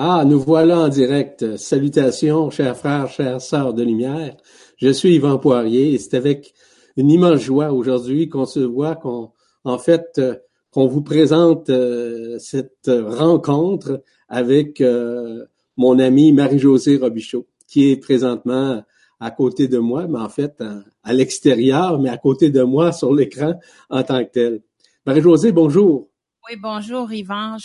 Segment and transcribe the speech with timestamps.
[0.00, 1.56] Ah, nous voilà en direct.
[1.56, 4.36] Salutations, chers frères, chères sœurs de lumière.
[4.76, 6.54] Je suis Yvan Poirier et c'est avec
[6.96, 9.32] une immense joie aujourd'hui qu'on se voit, qu'on,
[9.64, 10.36] en fait, euh,
[10.70, 15.44] qu'on vous présente euh, cette rencontre avec euh,
[15.76, 18.84] mon ami Marie-Josée Robichaud, qui est présentement
[19.18, 20.62] à côté de moi, mais en fait
[21.02, 23.54] à, l'extérieur, mais à côté de moi sur l'écran
[23.90, 24.62] en tant que tel.
[25.06, 26.08] Marie-Josée, bonjour.
[26.48, 27.56] Oui, bonjour Yvan.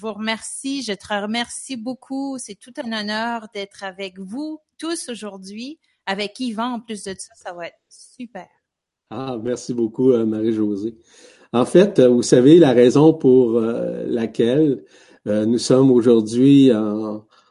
[0.00, 0.82] Vous remercie.
[0.82, 2.36] Je te remercie beaucoup.
[2.38, 5.78] C'est tout un honneur d'être avec vous tous aujourd'hui.
[6.06, 8.46] Avec Yvan, en plus de ça, ça va être super.
[9.10, 10.96] Ah, merci beaucoup, Marie-Josée.
[11.52, 14.84] En fait, vous savez la raison pour euh, laquelle
[15.26, 16.70] euh, nous sommes aujourd'hui,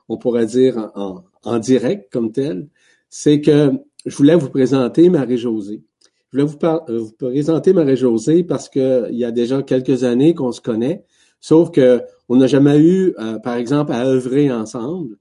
[0.09, 2.68] on pourrait dire, en, en, direct comme tel,
[3.09, 3.71] c'est que
[4.05, 5.84] je voulais vous présenter Marie-Josée.
[6.32, 10.52] Je voulais vous, euh, vous présenter Marie-Josée parce qu'il y a déjà quelques années qu'on
[10.52, 11.05] se connaît,
[11.40, 15.17] sauf que on n'a jamais eu, par exemple, à œuvrer ensemble.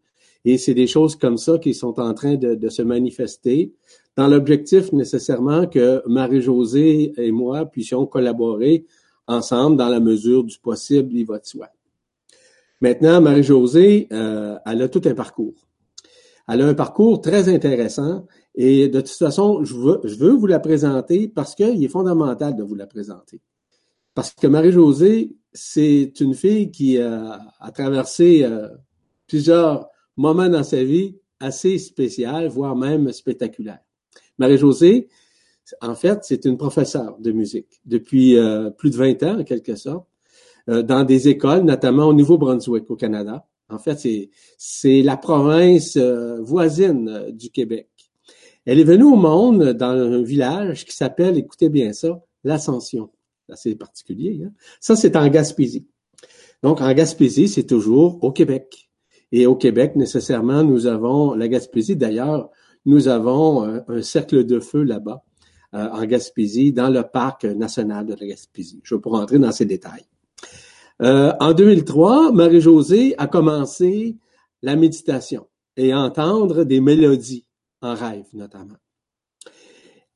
[0.46, 3.72] Et c'est des choses comme ça qui sont en train de, se manifester
[4.16, 8.86] dans l'objectif nécessairement que Marie-Josée et moi puissions collaborer
[9.26, 11.68] ensemble dans la mesure du possible, il va de soi.
[12.80, 15.66] Maintenant, Marie-Josée, euh, elle a tout un parcours.
[16.48, 19.74] Elle a un parcours très intéressant et de toute façon, je
[20.16, 23.40] veux vous la présenter parce qu'il est fondamental de vous la présenter.
[24.16, 27.38] Parce que Marie-Josée, c'est une fille qui a,
[27.74, 28.66] traversé euh,
[29.26, 33.80] plusieurs moments dans sa vie assez spéciaux, voire même spectaculaires.
[34.38, 35.08] Marie-Josée,
[35.82, 39.76] en fait, c'est une professeure de musique depuis euh, plus de 20 ans, en quelque
[39.76, 40.06] sorte,
[40.70, 43.46] euh, dans des écoles, notamment au Nouveau-Brunswick, au Canada.
[43.68, 43.98] En fait,
[44.56, 47.90] c'est la province euh, voisine du Québec.
[48.64, 53.10] Elle est venue au monde dans un village qui s'appelle, écoutez bien ça, l'Ascension.
[53.54, 54.42] C'est particulier.
[54.44, 54.52] Hein?
[54.80, 55.86] Ça, c'est en Gaspésie.
[56.62, 58.90] Donc, en Gaspésie, c'est toujours au Québec.
[59.32, 61.96] Et au Québec, nécessairement, nous avons la Gaspésie.
[61.96, 62.50] D'ailleurs,
[62.84, 65.22] nous avons un, cercle de feu là-bas,
[65.74, 68.80] euh, en Gaspésie, dans le parc national de la Gaspésie.
[68.84, 70.06] Je vais pas rentrer dans ces détails.
[71.02, 74.16] Euh, en 2003, Marie-Josée a commencé
[74.62, 75.46] la méditation
[75.76, 77.46] et à entendre des mélodies
[77.82, 78.76] en rêve notamment.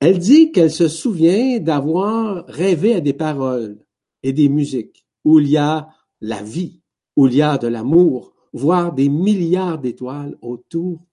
[0.00, 3.78] Elle dit qu'elle se souvient d'avoir rêvé à des paroles
[4.22, 5.88] et des musiques où il y a
[6.22, 6.80] la vie,
[7.16, 11.06] où il y a de l'amour, voire des milliards d'étoiles autour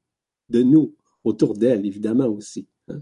[0.50, 2.68] de nous autour d'elle, évidemment aussi.
[2.88, 3.02] Hein.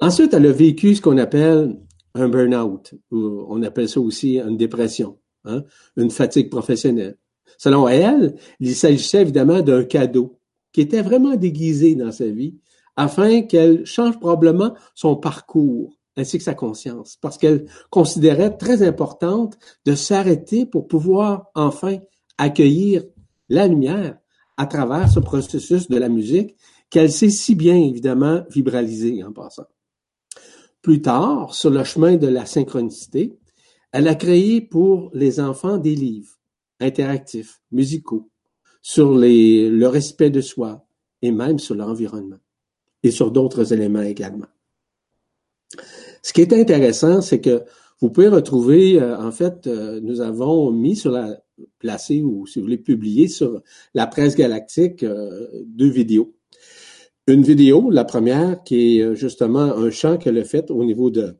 [0.00, 1.78] Ensuite, elle a vécu ce qu'on appelle
[2.14, 5.62] un burn-out, ou on appelle ça aussi une dépression, hein,
[5.96, 7.16] une fatigue professionnelle.
[7.56, 10.40] Selon elle, il s'agissait évidemment d'un cadeau
[10.72, 12.58] qui était vraiment déguisé dans sa vie
[13.00, 19.56] afin qu'elle change probablement son parcours ainsi que sa conscience, parce qu'elle considérait très importante
[19.86, 21.96] de s'arrêter pour pouvoir enfin
[22.36, 23.02] accueillir
[23.48, 24.18] la lumière
[24.58, 26.56] à travers ce processus de la musique
[26.90, 29.68] qu'elle sait si bien évidemment vibraliser en passant.
[30.82, 33.38] Plus tard, sur le chemin de la synchronicité,
[33.92, 36.36] elle a créé pour les enfants des livres
[36.80, 38.28] interactifs, musicaux,
[38.82, 40.84] sur le respect de soi
[41.22, 42.40] et même sur l'environnement
[43.02, 44.46] et sur d'autres éléments également.
[46.22, 47.62] Ce qui est intéressant, c'est que
[48.00, 51.38] vous pouvez retrouver, euh, en fait, euh, nous avons mis sur la
[51.78, 53.62] placé ou si vous voulez publier sur
[53.92, 56.34] la presse galactique euh, deux vidéos
[57.26, 61.10] une vidéo, la première, qui est euh, justement un chant qu'elle a fait au niveau
[61.10, 61.36] de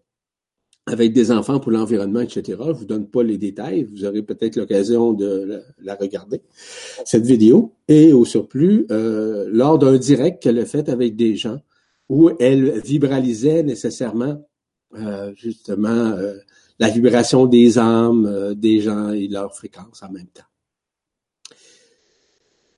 [0.91, 2.59] avec des enfants pour l'environnement, etc.
[2.67, 6.43] Je vous donne pas les détails, vous aurez peut-être l'occasion de la, regarder,
[7.05, 7.75] cette vidéo.
[7.89, 11.61] Et au surplus, euh, lors d'un direct qu'elle a fait avec des gens,
[12.09, 14.45] où elle vibralisait nécessairement
[14.97, 16.17] euh, justement
[16.81, 20.43] la vibration des âmes des gens et leur fréquence en même temps.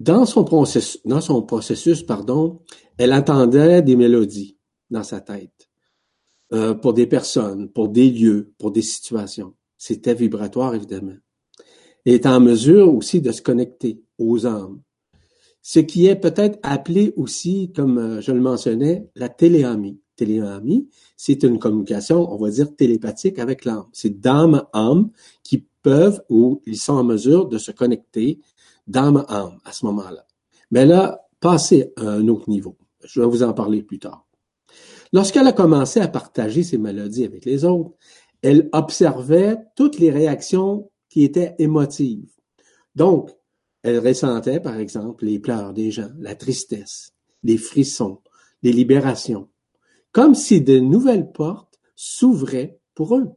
[0.03, 2.61] Dans son processus, dans son processus pardon,
[2.99, 4.59] elle entendait des mélodies
[4.91, 5.52] dans sa tête
[6.53, 9.55] euh, pour des personnes, pour des lieux, pour des situations.
[9.79, 11.17] C'était vibratoire, évidemment.
[12.05, 14.81] Elle est en mesure aussi de se connecter aux âmes.
[15.63, 19.99] Ce qui est peut-être appelé aussi, comme euh, je le mentionnais, la téléamie.
[20.17, 23.87] Téléamie, c'est une communication, on va dire, télépathique avec l'âme.
[23.93, 25.11] C'est d'âme à âme
[25.43, 28.41] qui peuvent ou ils sont en mesure de se connecter
[28.87, 30.27] d'âme à âme à ce moment-là.
[30.71, 32.77] Mais là, passer à un autre niveau.
[33.05, 34.27] Je vais vous en parler plus tard.
[35.13, 37.93] Lorsqu'elle a commencé à partager ses maladies avec les autres,
[38.41, 42.31] elle observait toutes les réactions qui étaient émotives.
[42.95, 43.31] Donc,
[43.83, 47.13] elle ressentait, par exemple, les pleurs des gens, la tristesse,
[47.43, 48.21] les frissons,
[48.63, 49.49] les libérations,
[50.13, 53.31] comme si de nouvelles portes s'ouvraient pour eux.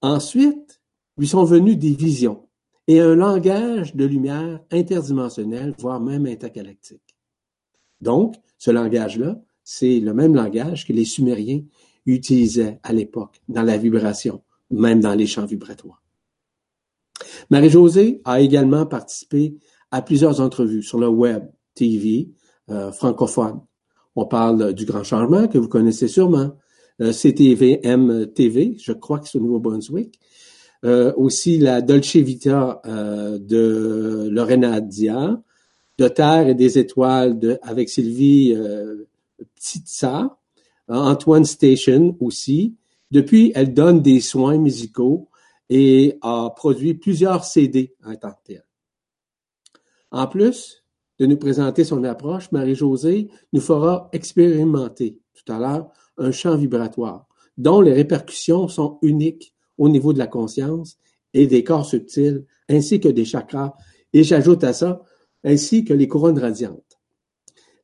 [0.00, 0.80] Ensuite,
[1.18, 2.48] lui sont venues des visions
[2.86, 7.16] et un langage de lumière interdimensionnel, voire même intergalactique.
[8.00, 11.60] Donc, ce langage-là, c'est le même langage que les Sumériens
[12.06, 16.00] utilisaient à l'époque dans la vibration, même dans les champs vibratoires.
[17.50, 19.56] Marie-Josée a également participé
[19.90, 21.42] à plusieurs entrevues sur le web,
[21.74, 22.28] TV,
[22.70, 23.60] euh, francophone.
[24.14, 26.52] On parle du Grand Changement que vous connaissez sûrement,
[27.00, 30.20] euh, CTVM TV, je crois que c'est au Nouveau-Brunswick.
[30.84, 35.42] Euh, aussi la Dolce Vita de Lorena Dia,
[35.98, 38.54] de Terre et des étoiles avec Sylvie
[39.40, 40.38] euh, Petitsa,
[40.88, 42.76] Antoine Station aussi.
[43.10, 45.28] Depuis, elle donne des soins musicaux
[45.68, 48.64] et a produit plusieurs CD en tant que tel.
[50.10, 50.84] En plus
[51.18, 57.26] de nous présenter son approche, Marie-Josée nous fera expérimenter tout à l'heure un champ vibratoire
[57.56, 60.98] dont les répercussions sont uniques au niveau de la conscience
[61.32, 63.74] et des corps subtils, ainsi que des chakras,
[64.12, 65.02] et j'ajoute à ça,
[65.44, 66.95] ainsi que les couronnes radiantes.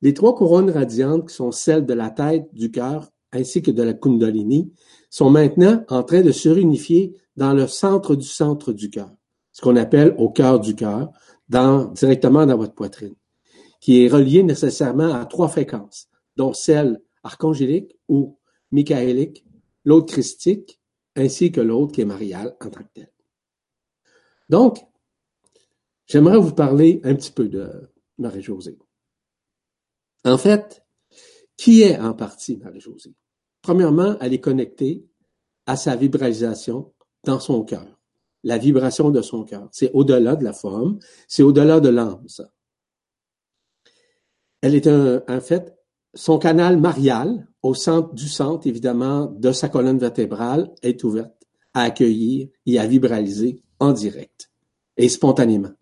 [0.03, 3.83] Les trois couronnes radiantes, qui sont celles de la tête, du cœur, ainsi que de
[3.83, 4.73] la Kundalini,
[5.11, 9.11] sont maintenant en train de se réunifier dans le centre du centre du cœur,
[9.53, 11.11] ce qu'on appelle au cœur du cœur,
[11.49, 13.15] dans, directement dans votre poitrine,
[13.81, 18.39] qui est relié nécessairement à trois fréquences, dont celle archangélique ou
[18.71, 19.45] michaélique,
[19.85, 20.81] l'autre christique,
[21.15, 23.13] ainsi que l'autre qui est mariale en tant que tel.
[24.49, 24.79] Donc,
[26.07, 27.71] j'aimerais vous parler un petit peu de
[28.19, 28.79] Marie-Josée.
[30.25, 30.85] En fait,
[31.57, 33.15] qui est en partie Marie-Josée?
[33.61, 35.05] Premièrement, elle est connectée
[35.67, 36.93] à sa vibration
[37.25, 38.01] dans son cœur.
[38.45, 39.69] La vibration de son cœur.
[39.71, 40.99] C'est au-delà de la forme,
[41.29, 42.51] c'est au-delà de l'âme, ça.
[44.61, 45.77] Elle est un, en fait
[46.15, 51.83] son canal marial, au centre du centre, évidemment, de sa colonne vertébrale, est ouverte à
[51.83, 54.51] accueillir et à vibraliser en direct
[54.97, 55.73] et spontanément.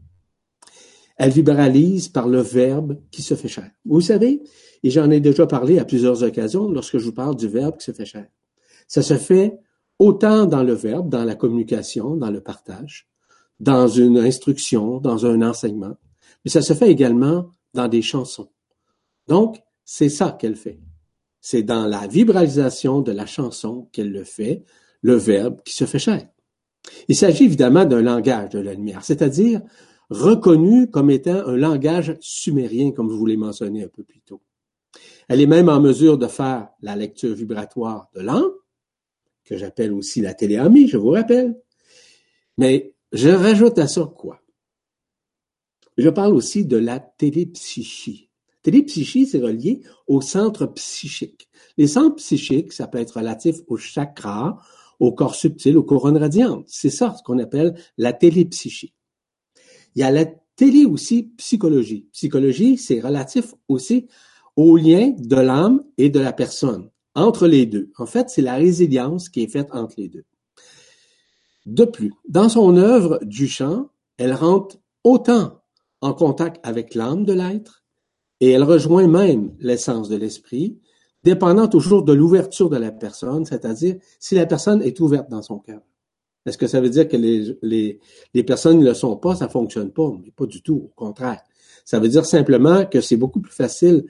[1.22, 3.70] Elle vibralise par le verbe qui se fait chair.
[3.84, 4.40] Vous savez,
[4.82, 7.84] et j'en ai déjà parlé à plusieurs occasions lorsque je vous parle du verbe qui
[7.84, 8.26] se fait chair.
[8.88, 9.58] Ça se fait
[9.98, 13.06] autant dans le verbe, dans la communication, dans le partage,
[13.58, 15.94] dans une instruction, dans un enseignement,
[16.42, 18.48] mais ça se fait également dans des chansons.
[19.28, 20.80] Donc, c'est ça qu'elle fait.
[21.42, 24.64] C'est dans la vibralisation de la chanson qu'elle le fait,
[25.02, 26.26] le verbe qui se fait chair.
[27.08, 29.60] Il s'agit évidemment d'un langage de la lumière, c'est-à-dire
[30.10, 34.42] reconnu comme étant un langage sumérien, comme vous l'ai mentionné un peu plus tôt.
[35.28, 38.50] Elle est même en mesure de faire la lecture vibratoire de l'âme,
[39.44, 41.56] que j'appelle aussi la téléamie, je vous rappelle.
[42.58, 44.40] Mais je rajoute à ça quoi?
[45.96, 48.30] Je parle aussi de la télépsychie.
[48.62, 51.48] Télépsychie, c'est relié au centre psychique.
[51.76, 54.58] Les centres psychiques, ça peut être relatif au chakra,
[54.98, 56.66] au corps subtil, aux couronnes radiantes.
[56.68, 58.92] C'est ça ce qu'on appelle la télépsychie.
[59.94, 60.26] Il y a la
[60.56, 62.08] télé aussi psychologie.
[62.12, 64.06] Psychologie, c'est relatif aussi
[64.56, 67.90] au lien de l'âme et de la personne, entre les deux.
[67.96, 70.24] En fait, c'est la résilience qui est faite entre les deux.
[71.66, 75.62] De plus, dans son œuvre du chant, elle rentre autant
[76.00, 77.84] en contact avec l'âme de l'être
[78.40, 80.78] et elle rejoint même l'essence de l'esprit,
[81.24, 85.58] dépendant toujours de l'ouverture de la personne, c'est-à-dire si la personne est ouverte dans son
[85.58, 85.82] cœur.
[86.46, 88.00] Est-ce que ça veut dire que les, les,
[88.32, 90.10] les personnes ne le sont pas, ça fonctionne pas?
[90.22, 91.42] Mais pas du tout, au contraire.
[91.84, 94.04] Ça veut dire simplement que c'est beaucoup plus facile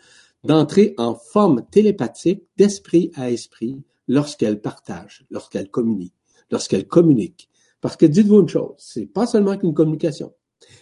[0.44, 6.14] d'entrer en forme télépathique d'esprit à esprit lorsqu'elle partage, lorsqu'elle communique,
[6.50, 7.48] lorsqu'elle communique.
[7.80, 10.32] Parce que dites-vous une chose, c'est pas seulement qu'une communication,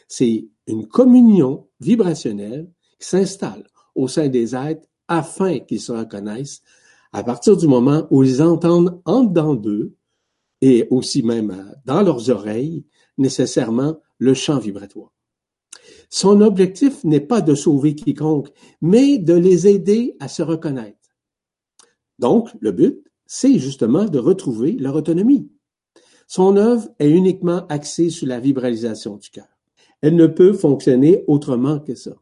[0.06, 6.62] c'est une communion vibrationnelle s'installent au sein des êtres afin qu'ils se reconnaissent
[7.12, 9.94] à partir du moment où ils entendent en dedans d'eux
[10.60, 12.84] et aussi même euh, dans leurs oreilles
[13.16, 15.12] nécessairement le chant vibratoire.
[16.10, 18.48] Son objectif n'est pas de sauver quiconque,
[18.80, 20.96] mais de les aider à se reconnaître.
[22.18, 25.50] Donc, le but, c'est justement de retrouver leur autonomie.
[26.26, 29.48] Son œuvre est uniquement axée sur la vibralisation du cœur.
[30.00, 32.16] Elle ne peut fonctionner autrement que ça.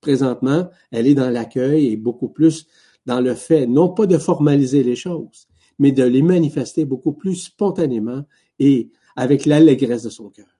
[0.00, 2.66] Présentement, elle est dans l'accueil et beaucoup plus
[3.06, 7.36] dans le fait, non pas de formaliser les choses, mais de les manifester beaucoup plus
[7.36, 8.24] spontanément
[8.58, 10.58] et avec l'allégresse de son cœur.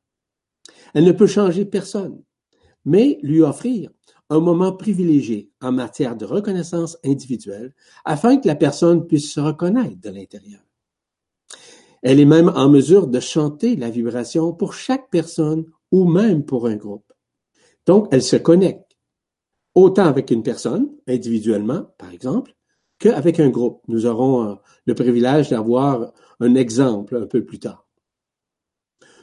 [0.94, 2.22] Elle ne peut changer personne,
[2.84, 3.90] mais lui offrir
[4.30, 10.00] un moment privilégié en matière de reconnaissance individuelle afin que la personne puisse se reconnaître
[10.00, 10.60] de l'intérieur.
[12.02, 16.66] Elle est même en mesure de chanter la vibration pour chaque personne ou même pour
[16.66, 17.12] un groupe.
[17.86, 18.96] Donc, elle se connecte
[19.74, 22.54] autant avec une personne, individuellement, par exemple,
[22.98, 23.82] qu'avec un groupe.
[23.88, 24.54] Nous aurons euh,
[24.86, 27.86] le privilège d'avoir un exemple un peu plus tard.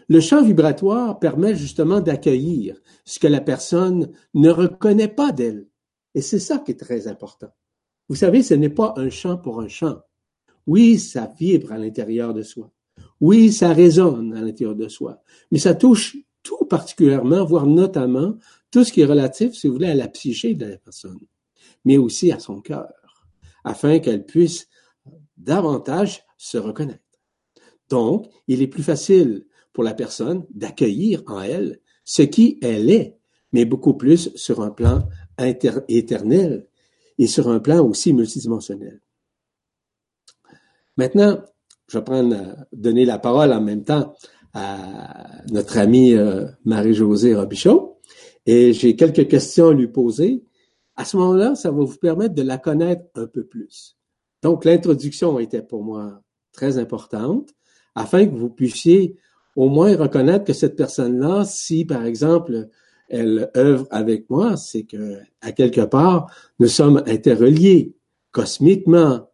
[0.07, 5.67] Le champ vibratoire permet justement d'accueillir ce que la personne ne reconnaît pas d'elle.
[6.13, 7.49] Et c'est ça qui est très important.
[8.07, 9.99] Vous savez, ce n'est pas un chant pour un chant.
[10.67, 12.71] Oui, ça vibre à l'intérieur de soi.
[13.19, 15.21] Oui, ça résonne à l'intérieur de soi.
[15.51, 18.35] Mais ça touche tout particulièrement, voire notamment,
[18.69, 21.19] tout ce qui est relatif, si vous voulez, à la psyché de la personne,
[21.83, 22.87] mais aussi à son cœur,
[23.65, 24.69] afin qu'elle puisse
[25.35, 27.03] davantage se reconnaître.
[27.89, 33.17] Donc, il est plus facile pour la personne d'accueillir en elle ce qui elle est,
[33.51, 36.67] mais beaucoup plus sur un plan éternel
[37.17, 39.01] et sur un plan aussi multidimensionnel.
[40.97, 41.41] Maintenant,
[41.87, 44.15] je vais euh, donner la parole en même temps
[44.53, 47.99] à notre amie euh, Marie-Josée Robichaud
[48.45, 50.43] et j'ai quelques questions à lui poser.
[50.95, 53.97] À ce moment-là, ça va vous permettre de la connaître un peu plus.
[54.41, 56.21] Donc, l'introduction était pour moi
[56.53, 57.49] très importante
[57.95, 59.17] afin que vous puissiez
[59.55, 62.67] au moins reconnaître que cette personne-là, si par exemple
[63.07, 67.95] elle œuvre avec moi, c'est que à quelque part nous sommes interreliés
[68.31, 69.29] cosmiquement,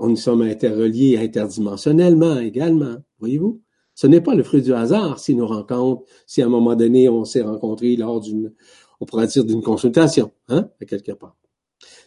[0.00, 3.60] nous sommes interreliés interdimensionnellement également, voyez-vous?
[3.94, 7.08] Ce n'est pas le fruit du hasard si nous rencontrons, si à un moment donné
[7.08, 8.52] on s'est rencontrés lors d'une,
[9.00, 11.36] on pourrait dire d'une consultation, hein, à quelque part.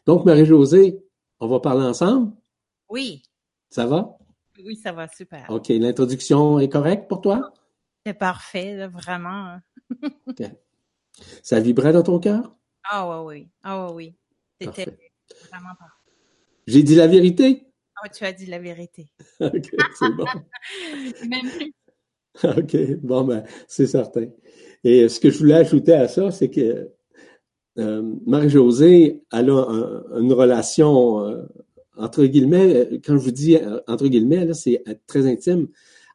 [0.05, 1.03] Donc Marie-Josée,
[1.39, 2.33] on va parler ensemble?
[2.89, 3.23] Oui.
[3.69, 4.17] Ça va?
[4.63, 5.45] Oui, ça va super.
[5.49, 5.69] OK.
[5.69, 7.53] L'introduction est correcte pour toi?
[8.05, 9.59] C'est parfait, vraiment.
[10.27, 10.43] OK.
[11.43, 12.55] Ça vibrait dans ton cœur?
[12.89, 13.49] Ah oui, oui.
[13.63, 14.15] Ah oui.
[14.59, 14.85] C'était
[15.49, 15.93] vraiment parfait.
[16.67, 17.67] J'ai dit la vérité?
[17.95, 19.11] Ah, tu as dit la vérité.
[19.39, 20.25] OK, c'est bon.
[21.27, 21.73] Même plus.
[22.43, 24.27] OK, bon, ben, c'est certain.
[24.83, 26.89] Et ce que je voulais ajouter à ça, c'est que
[27.77, 31.43] euh, Marie-Josée, elle a une relation, euh,
[31.97, 33.57] entre guillemets, quand je vous dis
[33.87, 35.67] entre guillemets, c'est très intime,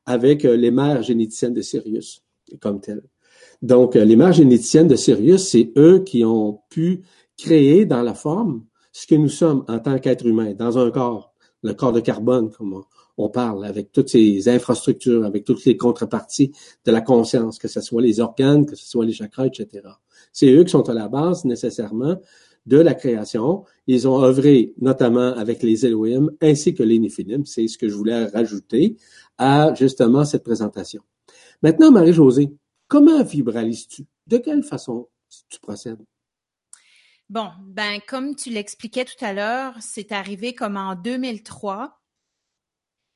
[0.06, 2.22] avec les mères généticiennes de Sirius,
[2.60, 3.02] comme telles.
[3.62, 7.02] Donc, les mères généticiennes de Sirius, c'est eux qui ont pu
[7.38, 11.34] créer dans la forme ce que nous sommes en tant qu'êtres humains, dans un corps
[11.64, 12.84] le corps de carbone, comme on,
[13.28, 16.52] parle, avec toutes ces infrastructures, avec toutes les contreparties
[16.84, 19.88] de la conscience, que ce soit les organes, que ce soit les chakras, etc.
[20.32, 22.20] C'est eux qui sont à la base nécessairement
[22.66, 23.64] de la création.
[23.86, 27.44] Ils ont œuvré notamment avec les Elohim ainsi que les Néphilim.
[27.44, 28.96] C'est ce que je voulais rajouter
[29.38, 31.02] à justement cette présentation.
[31.62, 32.50] Maintenant, Marie-Josée,
[32.88, 34.06] comment vibralises-tu?
[34.26, 35.08] De quelle façon
[35.48, 36.04] tu procèdes?
[37.30, 41.98] Bon, ben comme tu l'expliquais tout à l'heure, c'est arrivé comme en 2003.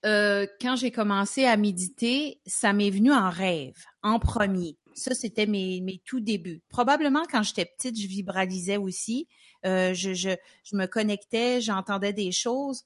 [0.06, 4.76] Euh, quand j'ai commencé à méditer, ça m'est venu en rêve, en premier.
[4.94, 6.62] Ça, c'était mes, mes tout débuts.
[6.68, 9.28] Probablement quand j'étais petite, je vibralisais aussi.
[9.66, 10.30] Euh, je, je,
[10.64, 12.84] je, me connectais, j'entendais des choses.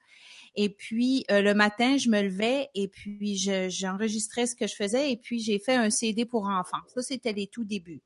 [0.54, 3.37] Et puis euh, le matin, je me levais et puis
[3.71, 6.83] j'enregistrais ce que je faisais et puis j'ai fait un CD pour enfants.
[6.95, 8.02] Ça, c'était les tout débuts.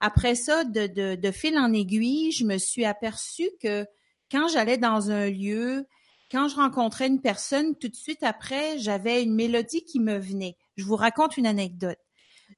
[0.00, 3.86] Après ça, de, de, fil en aiguille, je me suis aperçue que
[4.30, 5.86] quand j'allais dans un lieu,
[6.32, 10.56] quand je rencontrais une personne, tout de suite après, j'avais une mélodie qui me venait.
[10.76, 11.98] Je vous raconte une anecdote.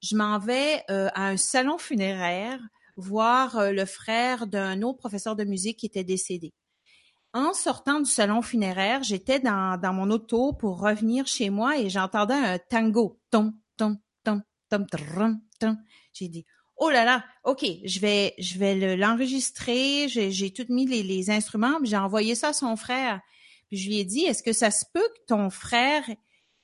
[0.00, 2.60] Je m'en vais euh, à un salon funéraire
[2.96, 6.54] voir euh, le frère d'un autre professeur de musique qui était décédé.
[7.32, 12.34] En sortant du salon funéraire, j'étais dans, mon auto pour revenir chez moi et j'entendais
[12.34, 13.18] un tango.
[13.32, 14.86] Tom, tom, tom, tom,
[15.58, 15.78] tom.
[16.12, 20.06] J'ai dit, oh là là, ok, je vais, je vais l'enregistrer.
[20.08, 23.20] j'ai, tout mis les, instruments, j'ai envoyé ça à son frère.
[23.68, 26.04] Puis je lui ai dit, est-ce que ça se peut que ton frère,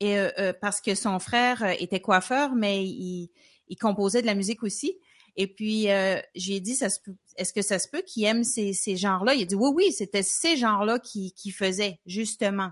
[0.03, 3.31] euh, euh, parce que son frère euh, était coiffeur, mais il,
[3.69, 4.99] il composait de la musique aussi.
[5.37, 5.87] Et puis
[6.35, 6.77] j'ai dit,
[7.37, 9.33] est-ce que ça se peut qu'il aime ces, ces genres-là?
[9.35, 12.71] Il a dit oui, oui, c'était ces genres-là qui, qui faisait justement.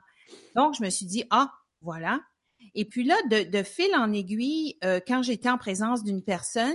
[0.57, 2.21] Donc je me suis dit ah voilà.
[2.75, 6.75] Et puis là, de fil en aiguille, quand j'étais en présence d'une personne,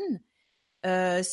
[0.86, 1.24] euh,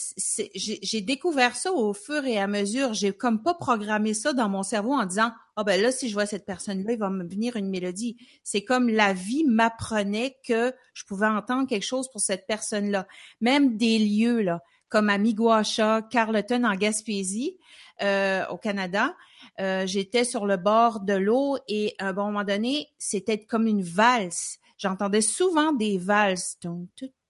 [0.55, 2.95] j'ai découvert ça au fur et à mesure.
[2.95, 6.15] J'ai comme pas programmé ça dans mon cerveau en disant ah ben là si je
[6.15, 8.17] vois cette personne-là, il va me venir une mélodie.
[8.45, 13.07] C'est comme la vie m'apprenait que je pouvais entendre quelque chose pour cette personne-là.
[13.41, 17.59] Même des lieux là, comme à Miguacha, Carleton en Gaspésie,
[18.03, 19.15] euh, au Canada.
[19.61, 23.67] Euh, j'étais sur le bord de l'eau et à un bon moment donné, c'était comme
[23.67, 24.59] une valse.
[24.79, 26.57] J'entendais souvent des valses.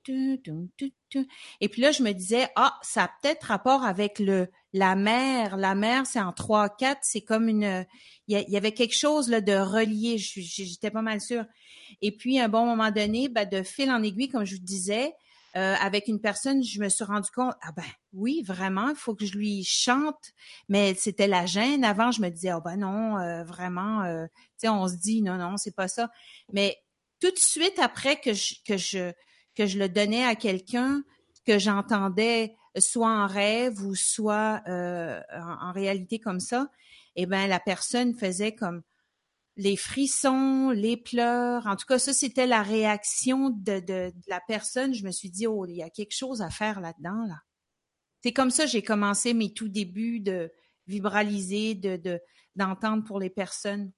[0.08, 5.56] Et puis là, je me disais, ah, ça a peut-être rapport avec le la mer.
[5.56, 7.84] La mer, c'est en 3-4, c'est comme une...
[8.28, 11.44] Il y, avait quelque chose là, de relié, j'étais pas mal sûre.
[12.00, 15.12] Et puis, un bon moment donné, ben, de fil en aiguille, comme je vous disais,
[15.56, 19.16] euh, avec une personne, je me suis rendu compte, ah ben oui, vraiment, il faut
[19.16, 20.32] que je lui chante.
[20.68, 21.84] Mais c'était la gêne.
[21.84, 25.22] Avant, je me disais, oh ben non, euh, vraiment, euh, tu sais, on se dit,
[25.22, 26.08] non, non, c'est pas ça.
[26.52, 26.76] Mais
[27.20, 29.12] tout de suite après que je, que je,
[29.54, 31.02] que je le donnais à quelqu'un
[31.46, 36.70] que j'entendais soit en rêve ou soit euh, en, réalité comme ça,
[37.16, 38.82] eh ben la personne faisait comme
[39.56, 41.66] les frissons, les pleurs.
[41.66, 44.94] En tout cas, ça c'était la réaction de, de, la personne.
[44.94, 47.40] Je me suis dit oh il y a quelque chose à faire là-dedans là.
[48.22, 50.52] C'est comme ça j'ai commencé mes tout débuts de
[50.86, 52.20] vibraliser, de
[52.56, 53.92] d'entendre pour les personnes.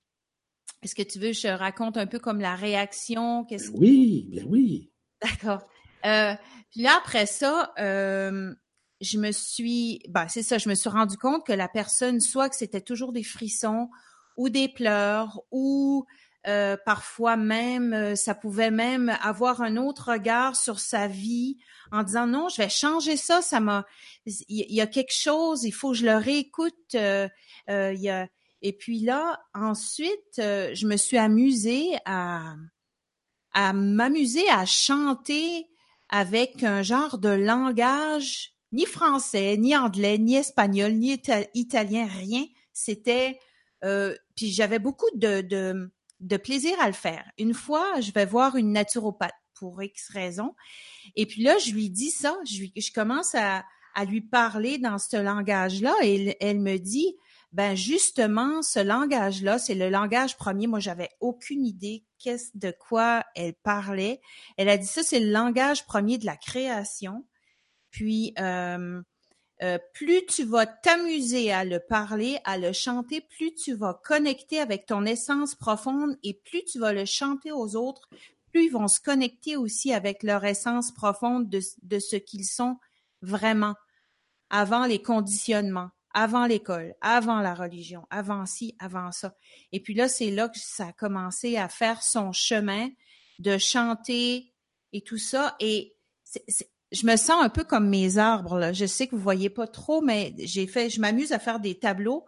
[0.83, 3.47] Est-ce que tu veux que je raconte un peu comme la réaction?
[3.49, 4.92] Ben oui, bien oui.
[5.23, 5.67] D'accord.
[6.05, 6.35] Euh,
[6.71, 8.55] puis là, après ça, euh,
[9.01, 12.49] je me suis, ben, c'est ça, je me suis rendu compte que la personne, soit
[12.49, 13.89] que c'était toujours des frissons
[14.37, 16.07] ou des pleurs ou
[16.49, 21.59] euh, parfois même, euh, ça pouvait même avoir un autre regard sur sa vie
[21.93, 23.87] en disant non, je vais changer ça, ça m'a,
[24.27, 26.95] il y, a quelque chose, il faut que je le réécoute.
[26.97, 27.29] Euh,
[27.69, 28.27] il y a,
[28.61, 32.55] et puis là, ensuite, je me suis amusée à,
[33.55, 35.67] à m'amuser à chanter
[36.09, 41.21] avec un genre de langage ni français, ni anglais, ni espagnol, ni
[41.55, 42.45] italien, rien.
[42.73, 43.39] C'était
[43.85, 45.41] euh, puis j'avais beaucoup de,
[46.21, 47.25] de, plaisir à le faire.
[47.39, 50.55] Une fois, je vais voir une naturopathe pour X raisons.
[51.17, 55.17] Et puis là, je lui dis ça, je, commence à, à lui parler dans ce
[55.17, 57.17] langage-là et elle, me dit,
[57.53, 60.67] ben justement, ce langage-là, c'est le langage premier.
[60.67, 62.05] Moi, j'avais aucune idée
[62.55, 64.21] de quoi elle parlait.
[64.57, 67.27] Elle a dit ça, c'est le langage premier de la création.
[67.91, 69.03] Puis euh,
[69.63, 74.59] euh, plus tu vas t'amuser à le parler, à le chanter, plus tu vas connecter
[74.59, 78.09] avec ton essence profonde et plus tu vas le chanter aux autres,
[78.51, 82.77] plus ils vont se connecter aussi avec leur essence profonde de, de ce qu'ils sont
[83.21, 83.75] vraiment
[84.51, 89.35] avant les conditionnements, avant l'école, avant la religion, avant ci, avant ça.
[89.73, 92.89] Et puis là, c'est là que ça a commencé à faire son chemin
[93.39, 94.53] de chanter
[94.93, 95.57] et tout ça.
[95.61, 95.97] Et
[96.93, 98.73] je me sens un peu comme mes arbres.
[98.73, 101.79] Je sais que vous voyez pas trop, mais j'ai fait, je m'amuse à faire des
[101.79, 102.25] tableaux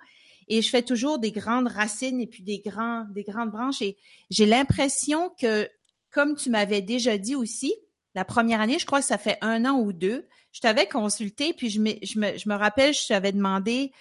[0.49, 3.83] et je fais toujours des grandes racines et puis des grands, des grandes branches.
[3.83, 3.97] Et
[4.31, 5.68] j'ai l'impression que,
[6.11, 7.75] comme tu m'avais déjà dit aussi,
[8.14, 11.53] la première année, je crois que ça fait un an ou deux, je t'avais consulté
[11.53, 13.93] puis je me, je me, je me rappelle, je t'avais demandé.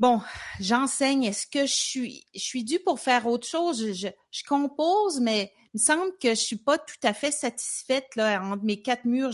[0.00, 0.20] Bon,
[0.58, 1.24] j'enseigne.
[1.24, 3.92] Est-ce que je suis, je suis due pour faire autre chose?
[3.92, 8.16] Je, je compose, mais il me semble que je suis pas tout à fait satisfaite
[8.16, 9.30] là entre mes quatre murs.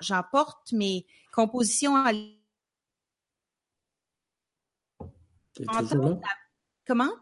[0.00, 2.12] J'emporte mes compositions à
[6.86, 7.12] Comment?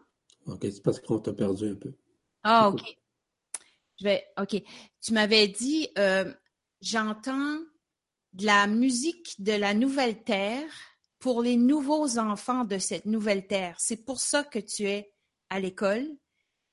[0.47, 1.93] OK, c'est parce qu'on t'a perdu un peu.
[2.43, 2.81] Ah, OK.
[3.99, 4.25] Je vais.
[4.39, 4.63] OK.
[5.01, 6.33] Tu m'avais dit euh,
[6.81, 7.59] j'entends
[8.33, 10.71] de la musique de la nouvelle terre
[11.19, 13.75] pour les nouveaux enfants de cette nouvelle terre.
[13.79, 15.11] C'est pour ça que tu es
[15.49, 16.07] à l'école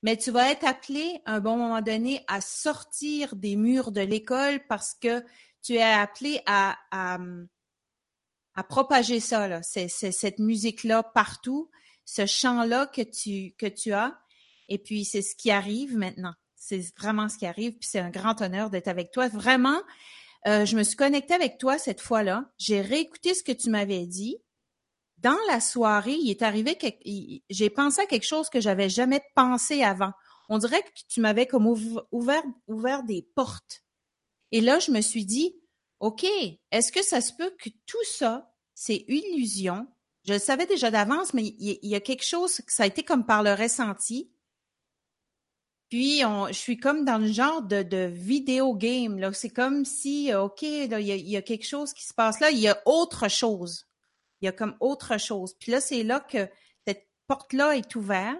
[0.06, 4.02] mais tu vas être appelé à un bon moment donné à sortir des murs de
[4.02, 5.24] l'école parce que
[5.62, 7.18] tu es appelé à, à,
[8.54, 11.70] à propager ça, là, c'est, cette musique-là partout,
[12.04, 14.16] ce chant-là que tu, que tu as.
[14.68, 16.34] Et puis, c'est ce qui arrive maintenant.
[16.54, 17.72] C'est vraiment ce qui arrive.
[17.72, 19.26] Puis, c'est un grand honneur d'être avec toi.
[19.26, 19.82] Vraiment,
[20.46, 22.50] euh, je me suis connectée avec toi cette fois-là.
[22.58, 24.38] J'ai réécouté ce que tu m'avais dit
[25.18, 26.86] dans la soirée, il est arrivé que
[27.50, 30.12] j'ai pensé à quelque chose que j'avais jamais pensé avant.
[30.48, 33.82] On dirait que tu m'avais comme ouvert, ouvert des portes.
[34.52, 35.56] Et là, je me suis dit,
[36.00, 36.24] OK,
[36.70, 39.88] est-ce que ça se peut que tout ça, c'est illusion?
[40.24, 43.26] Je le savais déjà d'avance, mais il, y a quelque chose, ça a été comme
[43.26, 44.30] par le ressenti.
[45.88, 49.18] Puis, on, je suis comme dans le genre de, de vidéo game.
[49.18, 49.32] Là.
[49.32, 52.50] C'est comme si, OK, là, il, y a, quelque chose qui se passe là.
[52.50, 53.86] Il y a autre chose.
[54.40, 55.54] Il y a comme autre chose.
[55.58, 56.48] Puis là, c'est là que
[56.86, 58.38] cette porte-là est ouverte.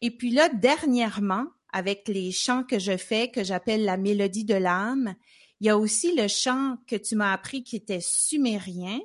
[0.00, 4.54] Et puis là, dernièrement, avec les chants que je fais, que j'appelle la mélodie de
[4.54, 5.14] l'âme,
[5.60, 8.98] il y a aussi le chant que tu m'as appris qui était sumérien.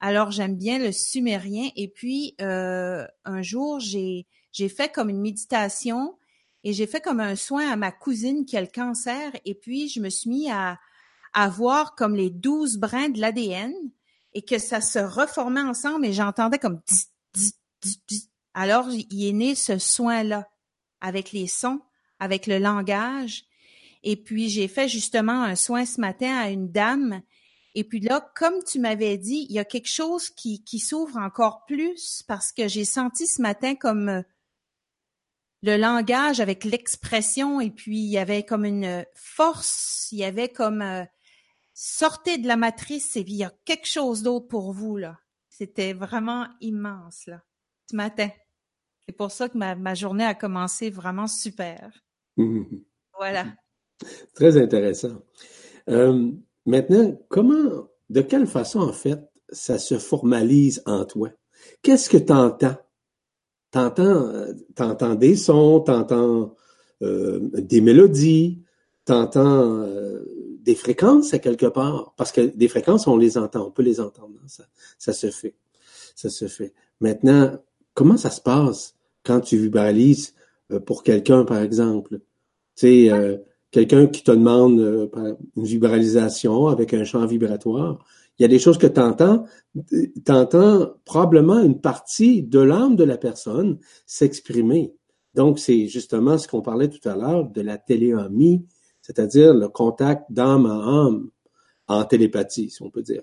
[0.00, 1.70] Alors j'aime bien le sumérien.
[1.74, 6.17] Et puis euh, un jour, j'ai j'ai fait comme une méditation
[6.64, 9.32] et j'ai fait comme un soin à ma cousine qui a le cancer.
[9.44, 10.78] Et puis je me suis mis à
[11.50, 13.72] voir comme les douze brins de l'ADN
[14.34, 16.80] et que ça se reformait ensemble et j'entendais comme
[18.54, 20.48] alors il est né ce soin-là
[21.00, 21.80] avec les sons,
[22.18, 23.44] avec le langage.
[24.02, 27.22] Et puis j'ai fait justement un soin ce matin à une dame.
[27.74, 31.18] Et puis là, comme tu m'avais dit, il y a quelque chose qui, qui s'ouvre
[31.18, 34.22] encore plus parce que j'ai senti ce matin comme euh,
[35.62, 40.48] le langage avec l'expression et puis il y avait comme une force, il y avait
[40.48, 41.04] comme euh,
[41.74, 45.18] sortez de la matrice et il y a quelque chose d'autre pour vous, là.
[45.48, 47.42] C'était vraiment immense, là,
[47.90, 48.28] ce matin.
[49.06, 51.90] C'est pour ça que ma, ma journée a commencé vraiment super.
[53.20, 53.46] Voilà.
[54.32, 55.20] Très intéressant.
[55.88, 56.30] Euh,
[56.66, 59.18] maintenant, comment, de quelle façon, en fait,
[59.48, 61.30] ça se formalise en toi?
[61.82, 62.76] Qu'est-ce que tu entends?
[63.70, 64.32] T'entends,
[64.74, 66.54] t'entends des sons, t'entends
[67.02, 68.62] euh, des mélodies,
[69.04, 70.24] t'entends euh,
[70.62, 74.00] des fréquences à quelque part, parce que des fréquences, on les entend, on peut les
[74.00, 74.64] entendre, hein, ça,
[74.98, 75.54] ça se fait,
[76.14, 76.74] ça se fait.
[77.00, 77.58] Maintenant,
[77.94, 80.34] comment ça se passe quand tu vibralises
[80.72, 82.18] euh, pour quelqu'un, par exemple?
[82.18, 83.38] Tu sais, euh,
[83.70, 88.04] quelqu'un qui te demande euh, une vibralisation avec un champ vibratoire,
[88.38, 89.44] il y a des choses que tu entends,
[89.90, 94.94] tu entends probablement une partie de l'âme de la personne s'exprimer.
[95.34, 98.66] Donc, c'est justement ce qu'on parlait tout à l'heure de la téléomie,
[99.02, 101.30] c'est-à-dire le contact d'âme à âme
[101.88, 103.22] en télépathie, si on peut dire.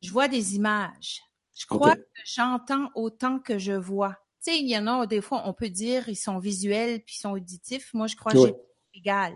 [0.00, 1.22] Je vois des images.
[1.54, 4.16] Je crois que j'entends autant que je vois.
[4.44, 7.14] Tu sais, il y en a des fois, on peut dire ils sont visuels puis
[7.16, 7.92] ils sont auditifs.
[7.94, 8.54] Moi, je crois que j'ai
[8.94, 9.32] égal.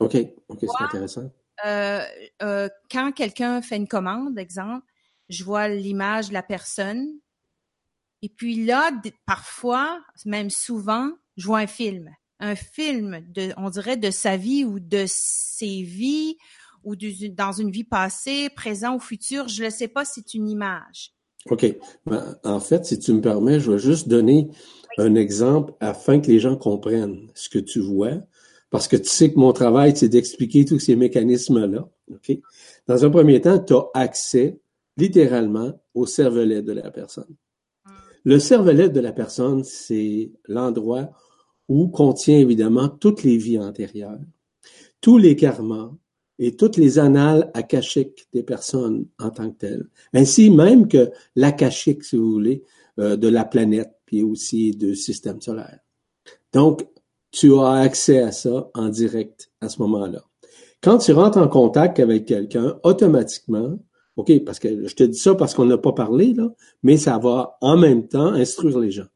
[0.00, 0.16] OK,
[0.48, 1.30] OK, c'est intéressant.
[1.66, 2.04] Euh,
[2.42, 4.86] euh, quand quelqu'un fait une commande, exemple,
[5.28, 7.06] je vois l'image de la personne.
[8.22, 8.90] Et puis là,
[9.26, 12.10] parfois, même souvent, je vois un film.
[12.40, 16.36] Un film de, on dirait, de sa vie ou de ses vies
[16.84, 19.48] ou dans une vie passée, présent ou futur.
[19.48, 21.12] Je ne sais pas, c'est une image.
[21.50, 21.66] OK.
[22.06, 24.48] Ben, en fait, si tu me permets, je vais juste donner
[24.98, 28.18] un exemple afin que les gens comprennent ce que tu vois
[28.70, 31.88] parce que tu sais que mon travail, c'est d'expliquer tous ces mécanismes-là.
[32.10, 32.38] OK?
[32.86, 34.60] Dans un premier temps, tu as accès
[34.96, 37.34] littéralement au cervelet de la personne.
[38.24, 41.10] Le cervelet de la personne, c'est l'endroit
[41.68, 44.20] où contient évidemment toutes les vies antérieures,
[45.00, 45.92] tous les karmas
[46.38, 52.04] et toutes les annales akashiques des personnes en tant que telles, ainsi même que l'akashique,
[52.04, 52.64] si vous voulez,
[52.98, 55.78] euh, de la planète, puis aussi du système solaire.
[56.52, 56.86] Donc,
[57.30, 60.24] tu as accès à ça en direct à ce moment-là.
[60.82, 63.78] Quand tu rentres en contact avec quelqu'un, automatiquement,
[64.16, 66.48] OK, parce que je te dis ça parce qu'on n'a pas parlé, là,
[66.82, 69.06] mais ça va en même temps instruire les gens.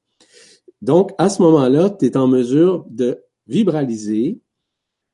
[0.81, 4.40] Donc, à ce moment-là, tu es en mesure de vibraliser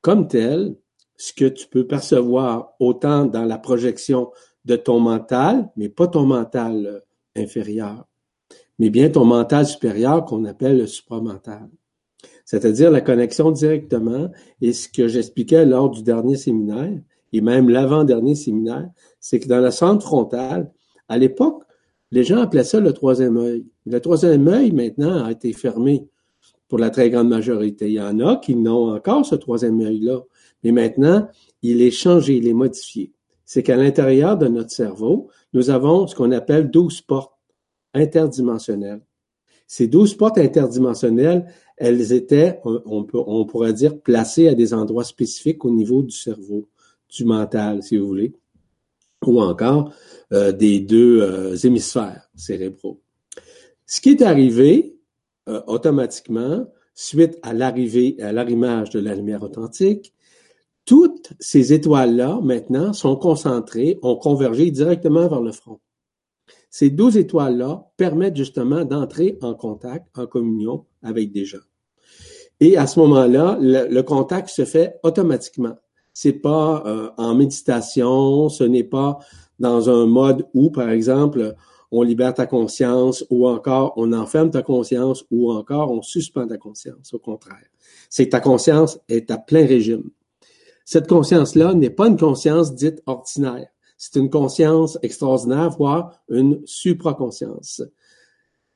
[0.01, 0.77] comme tel
[1.17, 4.31] ce que tu peux percevoir autant dans la projection
[4.65, 7.01] de ton mental, mais pas ton mental euh,
[7.37, 8.07] inférieur,
[8.79, 11.69] mais bien ton mental supérieur qu'on appelle le supramental
[12.49, 14.31] c'est-à-dire la connexion directement.
[14.63, 16.99] Et ce que j'expliquais lors du dernier séminaire,
[17.35, 18.89] et même l'avant-dernier séminaire,
[19.21, 20.73] c'est que dans la centre frontale,
[21.11, 21.65] à l'époque,
[22.11, 23.67] les gens appelaient ça le troisième œil.
[23.85, 26.09] Le troisième œil, maintenant, a été fermé
[26.69, 27.89] pour la très grande majorité.
[27.89, 30.23] Il y en a qui n'ont encore ce troisième œil-là.
[30.65, 31.29] Mais maintenant,
[31.61, 33.13] il est changé, il est modifié.
[33.45, 37.35] C'est qu'à l'intérieur de notre cerveau, nous avons ce qu'on appelle 12 portes
[37.93, 39.03] interdimensionnelles.
[39.67, 41.45] Ces 12 portes interdimensionnelles,
[41.79, 46.69] elles étaient, on, pourrait dire, placées à des endroits spécifiques au niveau du cerveau,
[47.09, 48.35] du mental, si vous voulez,
[49.25, 49.93] ou encore
[50.33, 53.01] euh, des deux euh, hémisphères cérébraux.
[53.87, 54.97] Ce qui est arrivé
[55.49, 60.13] euh, automatiquement, suite à l'arrivée, à l'arrimage de la lumière authentique,
[60.85, 65.81] toutes ces étoiles-là, maintenant, sont concentrées, ont convergé directement vers le front.
[66.71, 71.59] Ces douze étoiles-là permettent justement d'entrer en contact, en communion avec des gens.
[72.61, 75.77] Et à ce moment-là, le, contact se fait automatiquement.
[76.13, 79.19] C'est pas euh, en méditation, ce n'est pas
[79.61, 81.55] dans un mode où, par exemple,
[81.91, 86.59] on libère ta conscience ou encore on enferme ta conscience ou encore on suspend ta
[86.59, 87.15] conscience.
[87.15, 87.67] Au contraire,
[88.11, 90.11] c'est que ta conscience est à plein régime.
[90.85, 93.69] Cette conscience-là n'est pas une conscience dite ordinaire.
[93.97, 97.83] C'est une conscience extraordinaire, voire une supraconscience.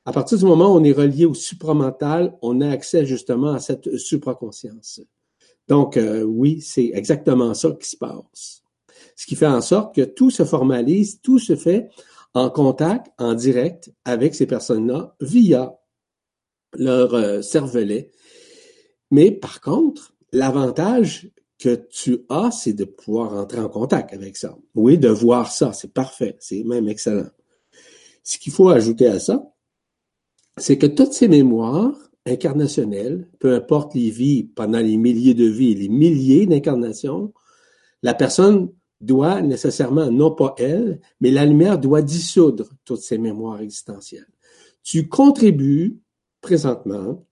[0.05, 3.59] À partir du moment où on est relié au supramental, on a accès justement à
[3.59, 5.01] cette supraconscience.
[5.67, 8.63] Donc, euh, oui, c'est exactement ça qui se passe.
[9.15, 11.89] Ce qui fait en sorte que tout se formalise, tout se fait
[12.33, 15.77] en contact, en direct avec ces personnes-là via
[16.73, 18.11] leur euh, cervelet.
[19.11, 24.57] Mais par contre, l'avantage que tu as, c'est de pouvoir entrer en contact avec ça.
[24.75, 27.29] Oui, de voir ça, c'est parfait, c'est même excellent.
[28.23, 29.52] Ce qu'il faut ajouter à ça,
[30.57, 35.75] c'est que toutes ces mémoires incarnationnelles, peu importe les vies, pendant les milliers de vies,
[35.75, 37.33] les milliers d'incarnations,
[38.01, 43.61] la personne doit nécessairement, non pas elle, mais la lumière doit dissoudre toutes ces mémoires
[43.61, 44.27] existentielles.
[44.83, 45.99] Tu contribues
[46.41, 47.25] présentement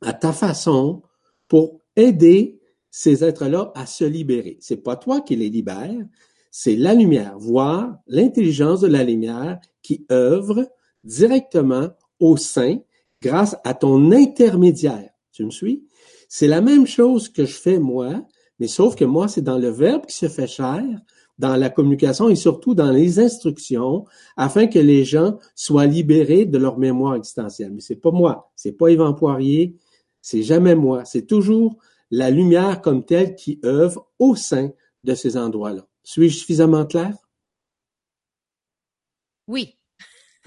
[0.00, 1.02] à ta façon
[1.48, 2.60] pour aider
[2.90, 4.58] ces êtres-là à se libérer.
[4.60, 6.06] C'est pas toi qui les libère,
[6.50, 10.68] c'est la lumière, voire l'intelligence de la lumière qui œuvre
[11.02, 11.90] directement
[12.22, 12.78] au sein
[13.20, 15.10] grâce à ton intermédiaire.
[15.32, 15.86] Tu me suis?
[16.28, 18.24] C'est la même chose que je fais moi,
[18.62, 20.84] Mais sauf que moi, c'est dans le verbe qui se fait chair,
[21.36, 24.04] dans la communication et surtout dans les instructions,
[24.36, 27.72] afin que les gens soient libérés de leur mémoire existentielle.
[27.72, 29.74] Mais c'est pas moi, c'est pas Yvan Poirier,
[30.20, 31.76] c'est jamais moi, c'est toujours
[32.12, 34.70] la lumière comme telle qui œuvre au sein
[35.02, 35.84] de ces endroits-là.
[36.04, 37.16] Suis-je suffisamment clair?
[39.48, 39.76] Oui.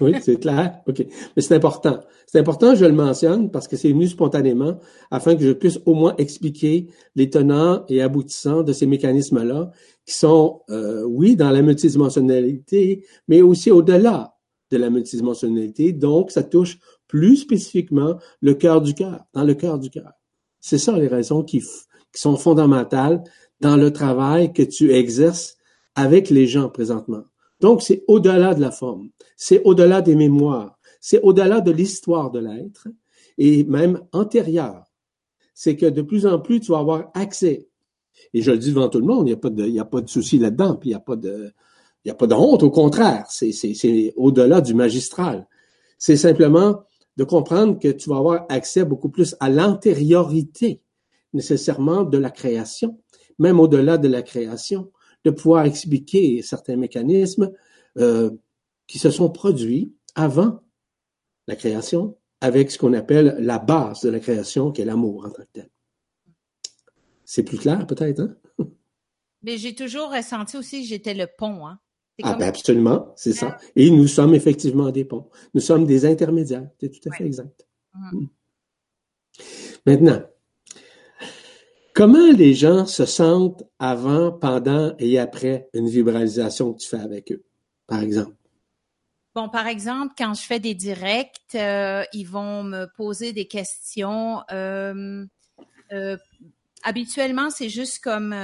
[0.00, 0.80] Oui, c'est clair.
[0.86, 1.06] OK.
[1.36, 2.00] Mais c'est important.
[2.26, 4.78] C'est important, je le mentionne, parce que c'est venu spontanément,
[5.10, 9.70] afin que je puisse au moins expliquer les tenants et aboutissants de ces mécanismes-là,
[10.04, 14.34] qui sont, euh, oui, dans la multidimensionnalité, mais aussi au-delà
[14.70, 15.92] de la multidimensionnalité.
[15.92, 20.12] Donc, ça touche plus spécifiquement le cœur du cœur, dans le cœur du cœur.
[20.60, 23.22] C'est ça les raisons qui, qui sont fondamentales
[23.60, 25.56] dans le travail que tu exerces
[25.94, 27.22] avec les gens présentement.
[27.60, 32.40] Donc, c'est au-delà de la forme, c'est au-delà des mémoires, c'est au-delà de l'histoire de
[32.40, 32.88] l'être
[33.38, 34.84] et même antérieur.
[35.54, 37.68] C'est que de plus en plus, tu vas avoir accès.
[38.34, 40.08] Et je le dis devant tout le monde, il n'y a pas de, il de
[40.08, 41.52] souci là-dedans, puis il n'y a pas de,
[42.04, 45.48] il a pas de honte, au contraire, c'est, c'est, c'est au-delà du magistral.
[45.98, 46.84] C'est simplement
[47.16, 50.82] de comprendre que tu vas avoir accès beaucoup plus à l'antériorité
[51.32, 52.98] nécessairement de la création,
[53.38, 54.92] même au-delà de la création
[55.26, 57.50] de pouvoir expliquer certains mécanismes
[57.98, 58.30] euh,
[58.86, 60.62] qui se sont produits avant
[61.48, 65.30] la création avec ce qu'on appelle la base de la création, qui est l'amour en
[65.30, 65.70] tant que tel.
[67.24, 68.36] C'est plus clair peut-être, hein?
[69.42, 71.80] Mais j'ai toujours ressenti aussi que j'étais le pont, hein?
[72.22, 73.58] Ah ben absolument, c'est ça.
[73.74, 75.28] Et nous sommes effectivement des ponts.
[75.52, 76.66] Nous sommes des intermédiaires.
[76.80, 77.66] C'est tout à fait exact.
[77.92, 78.26] Mm.
[79.84, 80.22] Maintenant,
[81.96, 87.32] Comment les gens se sentent avant, pendant et après une vibralisation que tu fais avec
[87.32, 87.42] eux,
[87.86, 88.36] par exemple?
[89.34, 94.42] Bon, par exemple, quand je fais des directs, euh, ils vont me poser des questions.
[94.52, 95.24] Euh,
[95.92, 96.18] euh,
[96.82, 98.36] habituellement, c'est juste comme,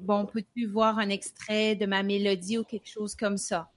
[0.00, 3.70] bon, peux-tu voir un extrait de ma mélodie ou quelque chose comme ça?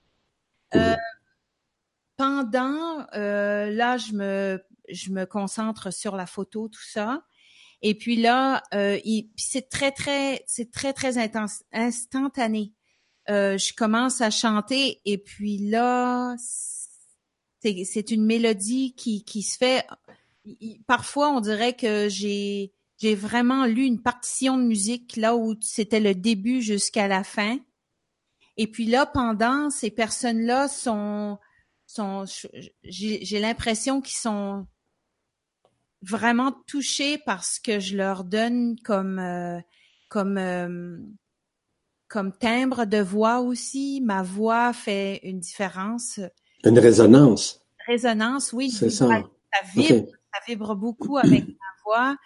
[2.16, 7.22] pendant, là, je me, je me concentre sur la photo, tout ça.
[7.82, 9.00] Et puis là, euh,
[9.36, 12.74] c'est très très c'est très très intense, instantané.
[13.30, 16.36] Euh, je commence à chanter et puis là,
[17.60, 19.86] c'est une mélodie qui qui se fait.
[20.88, 26.00] Parfois, on dirait que j'ai j'ai vraiment lu une partition de musique là où c'était
[26.00, 27.60] le début jusqu'à la fin.
[28.58, 31.38] Et puis là, pendant ces personnes-là sont
[31.86, 32.26] sont
[32.84, 34.68] j'ai l'impression qu'ils sont
[36.02, 39.60] vraiment touchée parce que je leur donne comme euh,
[40.10, 40.98] comme euh,
[42.08, 44.02] comme timbre de voix aussi.
[44.02, 46.20] Ma voix fait une différence.
[46.64, 47.62] Une résonance.
[47.86, 48.72] Résonance, oui.
[48.72, 49.08] C'est ça.
[49.08, 49.24] Ça,
[49.76, 52.18] vibre, ça vibre beaucoup avec ma voix,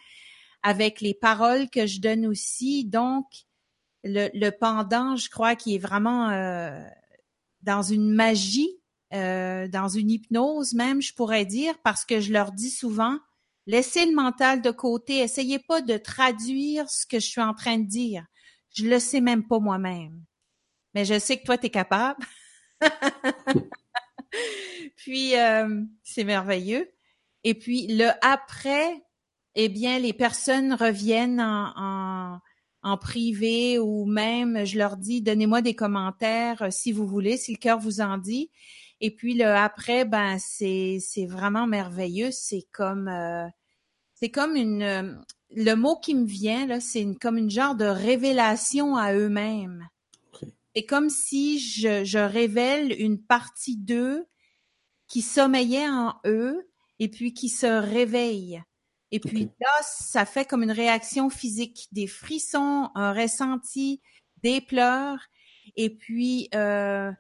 [0.64, 2.86] avec les paroles que je donne aussi.
[2.86, 3.26] Donc,
[4.04, 6.80] le, le pendant, je crois, qui est vraiment euh,
[7.62, 8.78] dans une magie,
[9.12, 13.18] dans une hypnose même, je pourrais dire, parce que je leur dis souvent,
[13.68, 15.20] Laissez le mental de côté.
[15.20, 18.26] Essayez pas de traduire ce que je suis en train de dire.
[18.76, 20.24] Je le sais même pas moi-même.
[20.94, 22.26] Mais je sais que toi, tu es capable.
[24.98, 26.92] puis, euh, c'est merveilleux.
[27.44, 29.02] Et puis, le après,
[29.56, 32.40] eh bien, les personnes reviennent en, en,
[32.84, 37.54] en privé ou même, je leur dis, donnez-moi des commentaires euh, si vous voulez, si
[37.54, 38.50] le cœur vous en dit.
[39.02, 42.32] Et puis le après, ben c'est c'est vraiment merveilleux.
[42.32, 43.48] C'est comme euh,
[44.14, 45.16] c'est comme une euh,
[45.50, 49.90] le mot qui me vient là, c'est comme une genre de révélation à eux-mêmes.
[50.76, 54.26] C'est comme si je, je révèle une partie d'eux
[55.08, 58.64] qui sommeillait en eux et puis qui se réveille.
[59.12, 64.02] Et puis là, ça fait comme une réaction physique, des frissons, un ressenti,
[64.42, 65.20] des pleurs.
[65.76, 67.12] Et puis, euh,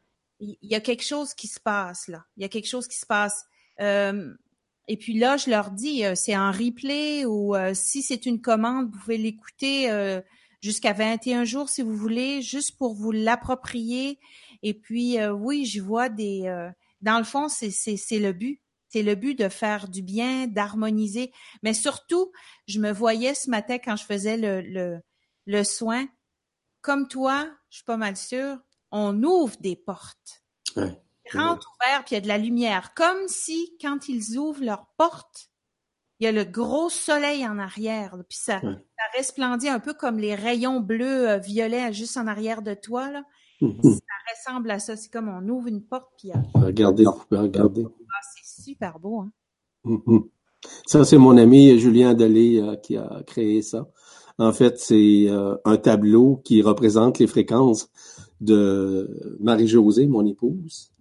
[0.42, 2.26] il y, a quelque chose qui se passe là.
[2.36, 3.46] Il y a quelque chose qui se passe.
[3.80, 4.34] Euh,
[4.88, 8.42] et puis là, je leur dis, euh, c'est en replay ou euh, si c'est une
[8.42, 10.22] commande, vous pouvez l'écouter
[10.62, 14.20] jusqu'à 21 jours si vous voulez, juste pour vous l'approprier.
[14.64, 16.70] Et puis, oui, je vois des...
[17.02, 18.62] dans le fond, c'est le but.
[18.90, 21.32] C'est le but de faire du bien, d'harmoniser.
[21.64, 22.32] Mais surtout,
[22.68, 25.00] je me voyais ce matin quand je faisais le, le,
[25.46, 26.08] le soin.
[26.82, 28.58] Comme toi, je suis pas mal sûre,
[28.92, 30.44] on ouvre des portes.
[30.76, 31.02] Ouais.
[31.32, 32.94] Grand ouvert, puis il y a de la lumière.
[32.94, 35.50] Comme si, quand ils ouvrent leur porte,
[36.20, 38.16] il y a le gros soleil en arrière.
[38.30, 42.62] puis ça, ça resplendit un peu comme les rayons bleus, euh, violets juste en arrière
[42.62, 43.10] de toi.
[43.10, 43.24] Là.
[43.62, 43.82] Mhm.
[43.84, 44.96] Ça ressemble à ça.
[44.96, 46.32] C'est comme on ouvre une porte, puis...
[46.54, 47.86] Regardez, regardez.
[47.88, 49.22] Ah, c'est super beau.
[49.22, 49.32] Hein?
[49.84, 50.30] Mhm.
[50.86, 53.88] Ça, c'est mon ami Julien Delay euh, qui a créé ça.
[54.38, 57.90] En fait, c'est euh, un tableau qui représente les fréquences
[58.42, 60.92] de Marie-Josée, mon épouse,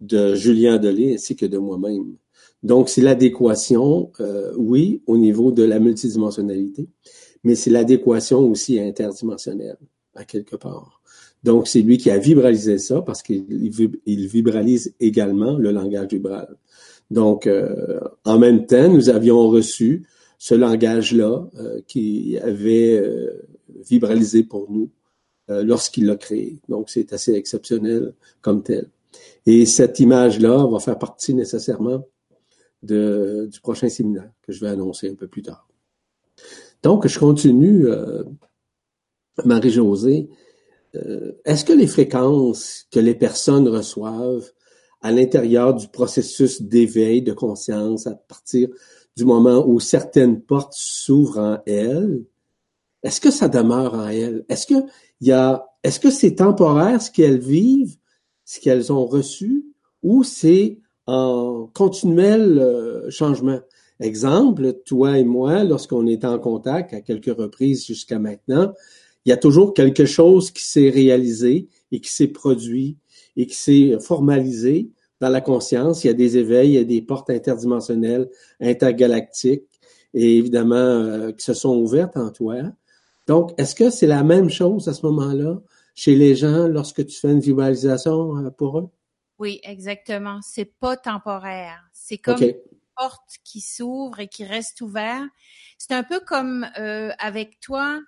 [0.00, 2.14] de Julien Delay ainsi que de moi-même.
[2.62, 6.86] Donc, c'est l'adéquation, euh, oui, au niveau de la multidimensionnalité,
[7.42, 9.78] mais c'est l'adéquation aussi interdimensionnelle,
[10.14, 11.00] à quelque part.
[11.42, 13.46] Donc, c'est lui qui a vibralisé ça parce qu'il
[14.06, 16.56] il vibralise également le langage vibral.
[17.10, 20.04] Donc, euh, en même temps, nous avions reçu
[20.38, 23.42] ce langage-là euh, qui avait euh,
[23.88, 24.90] vibralisé pour nous
[25.50, 26.58] lorsqu'il l'a créé.
[26.68, 28.88] Donc, c'est assez exceptionnel comme tel.
[29.44, 32.06] Et cette image-là va faire partie nécessairement
[32.82, 35.68] du prochain séminaire que je vais annoncer un peu plus tard.
[36.82, 37.86] Donc, je continue,
[39.44, 40.28] Marie-Josée.
[41.44, 44.50] Est-ce que les fréquences que les personnes reçoivent
[45.02, 48.68] à l'intérieur du processus d'éveil de conscience à partir
[49.16, 52.22] du moment où certaines portes s'ouvrent en elles,
[53.02, 54.44] est-ce que ça demeure en elles?
[54.48, 54.74] Est-ce que
[55.20, 57.96] il y a, est-ce que c'est temporaire ce qu'elles vivent,
[58.44, 59.64] ce qu'elles ont reçu,
[60.02, 63.60] ou c'est en continuel euh, changement?
[64.00, 68.72] Exemple, toi et moi, lorsqu'on est en contact à quelques reprises jusqu'à maintenant,
[69.26, 72.96] il y a toujours quelque chose qui s'est réalisé et qui s'est produit
[73.36, 76.02] et qui s'est formalisé dans la conscience.
[76.02, 78.30] Il y a des éveils, il y a des portes interdimensionnelles,
[78.60, 79.68] intergalactiques,
[80.14, 82.56] et évidemment euh, qui se sont ouvertes en toi.
[83.30, 85.60] Donc, est-ce que c'est la même chose à ce moment-là
[85.94, 88.90] chez les gens lorsque tu fais une visualisation euh, pour eux?
[89.38, 90.40] Oui, exactement.
[90.42, 91.80] C'est pas temporaire.
[91.92, 92.56] C'est comme une
[92.96, 95.28] porte qui s'ouvre et qui reste ouverte.
[95.78, 98.00] C'est un peu comme euh, avec toi,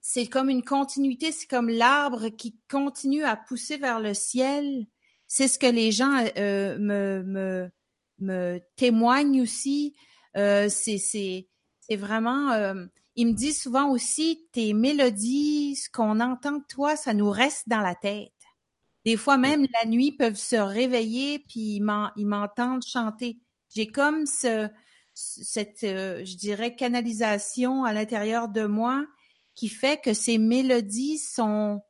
[0.00, 4.88] c'est comme une continuité, c'est comme l'arbre qui continue à pousser vers le ciel.
[5.28, 7.70] C'est ce que les gens euh, me, me,
[8.18, 9.94] me, témoignent aussi.
[10.36, 11.46] Euh, c'est
[11.96, 12.50] vraiment...
[12.50, 12.84] Euh,
[13.18, 17.68] ils me disent souvent aussi, tes mélodies, ce qu'on entend de toi, ça nous reste
[17.68, 18.30] dans la tête.
[19.04, 23.40] Des fois même, la nuit, ils peuvent se réveiller puis ils m'entendent chanter.
[23.74, 24.68] J'ai comme ce,
[25.14, 29.04] cette, je dirais, canalisation à l'intérieur de moi
[29.56, 31.82] qui fait que ces mélodies sont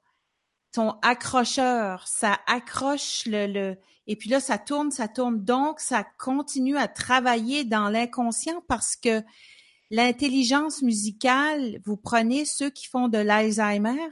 [0.74, 6.04] sont accrocheurs, ça accroche le, le et puis là ça tourne, ça tourne donc ça
[6.18, 9.22] continue à travailler dans l'inconscient parce que
[9.90, 14.08] l'intelligence musicale, vous prenez ceux qui font de l'Alzheimer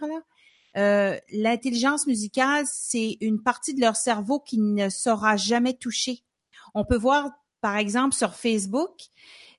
[0.76, 6.22] euh, l'intelligence musicale, c'est une partie de leur cerveau qui ne sera jamais touchée.
[6.74, 7.30] On peut voir,
[7.62, 8.92] par exemple, sur Facebook,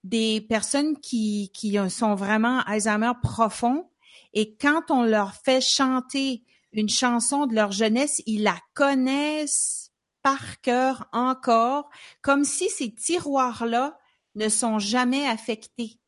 [0.03, 3.89] des personnes qui, qui sont vraiment Alzheimer profond
[4.33, 10.61] et quand on leur fait chanter une chanson de leur jeunesse, ils la connaissent par
[10.61, 11.89] cœur encore,
[12.21, 13.97] comme si ces tiroirs-là
[14.35, 15.99] ne sont jamais affectés.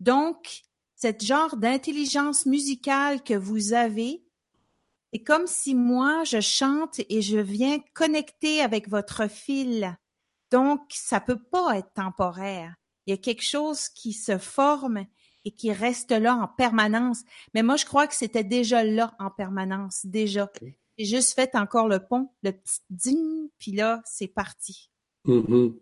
[0.00, 0.62] Donc,
[0.96, 4.24] cette genre d'intelligence musicale que vous avez,
[5.12, 9.96] c'est comme si moi, je chante et je viens connecter avec votre fil.
[10.50, 12.74] Donc, ça peut pas être temporaire
[13.06, 15.04] il y a quelque chose qui se forme
[15.44, 17.22] et qui reste là en permanence.
[17.54, 20.48] Mais moi, je crois que c'était déjà là en permanence, déjà.
[20.98, 24.89] J'ai juste fait encore le pont, le petit ding, puis là, c'est parti.
[25.26, 25.72] Mm-hmm.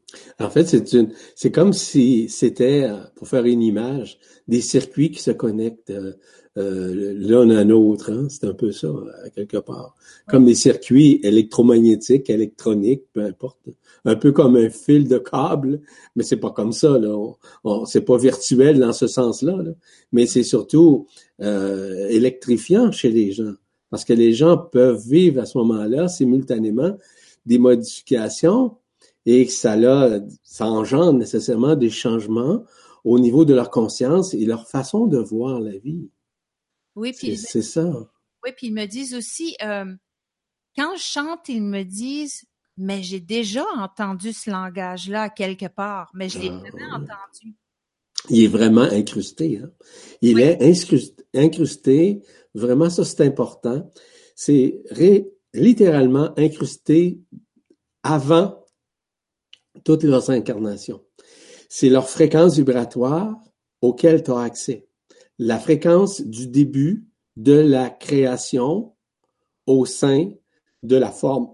[0.40, 5.10] En fait, c'est une, c'est comme si c'était, euh, pour faire une image, des circuits
[5.10, 6.14] qui se connectent euh,
[6.58, 8.10] euh, l'un à l'autre.
[8.10, 8.26] Hein?
[8.28, 8.88] C'est un peu ça,
[9.24, 9.94] à quelque part.
[10.28, 13.60] Comme des circuits électromagnétiques, électroniques, peu importe.
[14.04, 15.80] Un peu comme un fil de câble,
[16.16, 16.98] mais c'est pas comme ça.
[16.98, 17.16] Là.
[17.64, 19.70] On, c'est pas virtuel dans ce sens-là, là.
[20.12, 21.06] mais c'est surtout
[21.40, 23.54] euh, électrifiant chez les gens.
[23.90, 26.96] Parce que les gens peuvent vivre à ce moment-là simultanément
[27.46, 28.76] des modifications
[29.30, 32.64] et que ça, là, ça engendre nécessairement des changements
[33.04, 36.08] au niveau de leur conscience et leur façon de voir la vie.
[36.96, 37.86] Oui, puis c'est ça.
[38.42, 39.84] Oui, puis ils me disent aussi, euh,
[40.74, 42.44] quand je chante, ils me disent,
[42.78, 47.54] mais j'ai déjà entendu ce langage-là quelque part, mais je l'ai ah, jamais entendu.
[48.30, 49.60] Il est vraiment incrusté.
[49.62, 49.70] Hein?
[50.22, 50.58] Il est
[51.34, 52.22] incrusté,
[52.54, 53.90] vraiment, ça c'est important.
[54.34, 54.82] C'est
[55.52, 57.20] littéralement incrusté
[58.02, 58.57] avant
[59.84, 61.00] toutes leurs incarnations.
[61.68, 63.36] C'est leur fréquence vibratoire
[63.80, 64.88] auquel tu as accès
[65.38, 67.06] la fréquence du début
[67.36, 68.92] de la création
[69.66, 70.30] au sein
[70.82, 71.48] de la forme,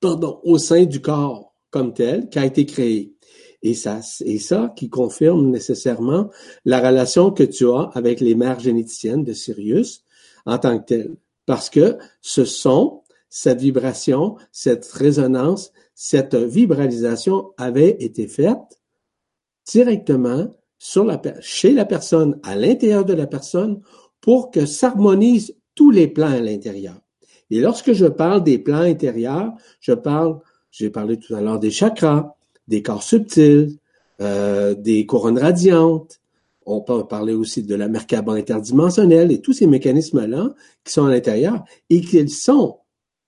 [0.00, 3.14] pardon, au sein du corps comme tel qui a été créé.
[3.62, 6.30] Et ça, et ça qui confirme nécessairement
[6.64, 10.04] la relation que tu as avec les mères généticiennes de Sirius
[10.44, 11.16] en tant que telles.
[11.46, 18.80] Parce que ce son, cette vibration, cette résonance, cette vibralisation avait été faite
[19.64, 20.50] directement
[21.40, 23.80] chez la personne, à l'intérieur de la personne,
[24.20, 27.00] pour que s'harmonisent tous les plans à l'intérieur.
[27.50, 30.38] Et lorsque je parle des plans intérieurs, je parle,
[30.70, 32.36] j'ai parlé tout à l'heure des chakras,
[32.68, 33.78] des corps subtils,
[34.20, 36.20] euh, des couronnes radiantes.
[36.66, 40.52] On peut parler aussi de la Merkaba interdimensionnelle et tous ces mécanismes-là
[40.84, 42.80] qui sont à l'intérieur et qu'ils sont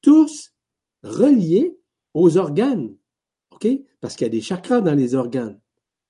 [0.02, 0.52] tous
[1.02, 1.77] reliés
[2.14, 2.94] aux organes.
[3.52, 3.68] OK?
[4.00, 5.58] Parce qu'il y a des chakras dans les organes.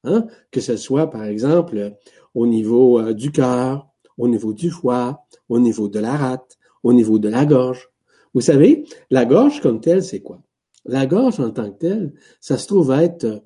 [0.04, 0.26] Hein?
[0.50, 1.96] Que ce soit, par exemple,
[2.34, 6.92] au niveau euh, du cœur, au niveau du foie, au niveau de la rate, au
[6.92, 7.88] niveau de la gorge.
[8.34, 10.42] Vous savez, la gorge comme telle, c'est quoi?
[10.84, 13.42] La gorge en tant que telle, ça se trouve être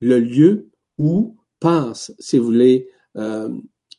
[0.00, 3.48] le lieu où passe, si vous voulez, euh,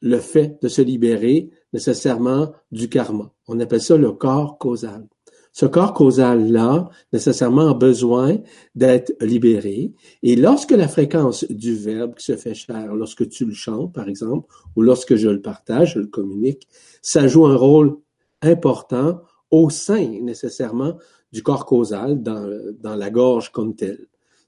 [0.01, 3.33] le fait de se libérer nécessairement du karma.
[3.47, 5.07] On appelle ça le corps causal.
[5.53, 8.39] Ce corps causal-là, nécessairement, a besoin
[8.73, 9.93] d'être libéré.
[10.23, 14.09] Et lorsque la fréquence du verbe qui se fait cher, lorsque tu le chantes, par
[14.09, 16.67] exemple, ou lorsque je le partage, je le communique,
[17.03, 17.95] ça joue un rôle
[18.41, 20.97] important au sein, nécessairement,
[21.31, 22.47] du corps causal dans,
[22.83, 24.07] la gorge comme telle.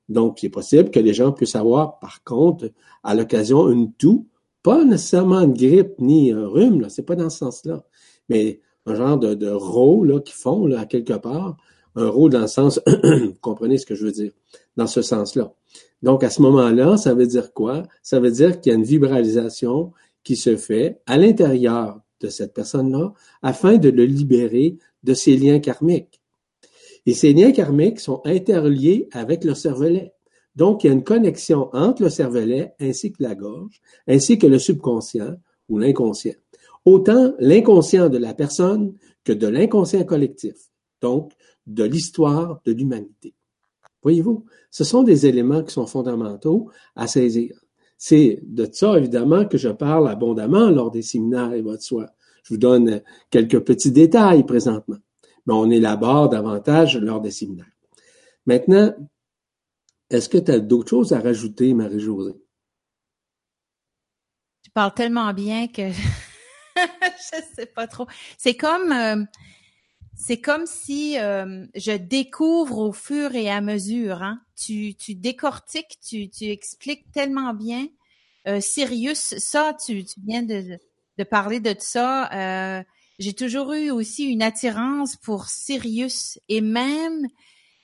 [0.09, 2.71] Donc, il est possible que les gens puissent avoir, par contre,
[3.03, 4.27] à l'occasion, une toux,
[4.63, 7.85] pas nécessairement une grippe ni un rhume, là, c'est pas dans ce sens-là,
[8.27, 11.57] mais un genre de, de rôle qu'ils font là, quelque part,
[11.95, 14.31] un rôle dans le sens, vous comprenez ce que je veux dire,
[14.75, 15.53] dans ce sens-là.
[16.01, 17.83] Donc, à ce moment-là, ça veut dire quoi?
[18.03, 19.91] Ça veut dire qu'il y a une vibralisation
[20.23, 25.59] qui se fait à l'intérieur de cette personne-là afin de le libérer de ses liens
[25.59, 26.21] karmiques.
[27.05, 30.13] Et ces liens karmiques sont interliés avec le cervelet.
[30.55, 34.47] Donc, il y a une connexion entre le cervelet ainsi que la gorge, ainsi que
[34.47, 35.35] le subconscient
[35.69, 36.33] ou l'inconscient
[36.85, 40.55] autant l'inconscient de la personne que de l'inconscient collectif,
[41.01, 41.33] donc
[41.65, 43.33] de l'histoire de l'humanité.
[44.03, 47.59] Voyez-vous, ce sont des éléments qui sont fondamentaux à saisir.
[47.97, 52.07] C'est de ça, évidemment, que je parle abondamment lors des séminaires et votre soi.
[52.43, 54.99] Je vous donne quelques petits détails présentement,
[55.47, 57.65] mais on élabore davantage lors des séminaires.
[58.45, 58.93] Maintenant,
[60.11, 62.35] est-ce que tu as d'autres choses à rajouter, Marie-Josée?
[64.61, 65.89] Tu parles tellement bien que
[67.31, 68.07] je sais pas trop.
[68.37, 69.23] C'est comme euh,
[70.15, 74.23] c'est comme si euh, je découvre au fur et à mesure.
[74.23, 74.41] Hein?
[74.55, 77.87] Tu, tu décortiques, tu, tu expliques tellement bien.
[78.47, 80.79] Euh, Sirius, ça, tu, tu viens de,
[81.17, 82.31] de parler de ça.
[82.31, 82.83] Euh,
[83.19, 87.27] j'ai toujours eu aussi une attirance pour Sirius et même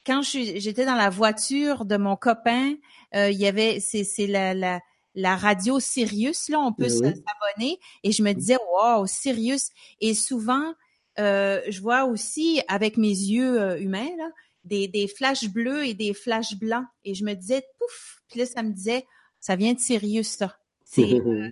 [0.06, 2.74] quand j'étais dans la voiture de mon copain,
[3.14, 4.80] il y avait c'est la, la
[5.16, 7.80] la radio Sirius, là, on peut s'abonner.
[8.04, 9.70] Et je me disais, wow, Sirius.
[10.00, 10.74] Et souvent,
[11.20, 14.30] euh, je vois aussi avec mes yeux euh, humains, là,
[14.64, 16.86] des, des flashs bleus et des flashs blancs.
[17.04, 19.06] Et je me disais, pouf, puis là, ça me disait,
[19.40, 20.58] ça vient de Sirius, ça.
[20.86, 21.52] C'est, euh, ouais,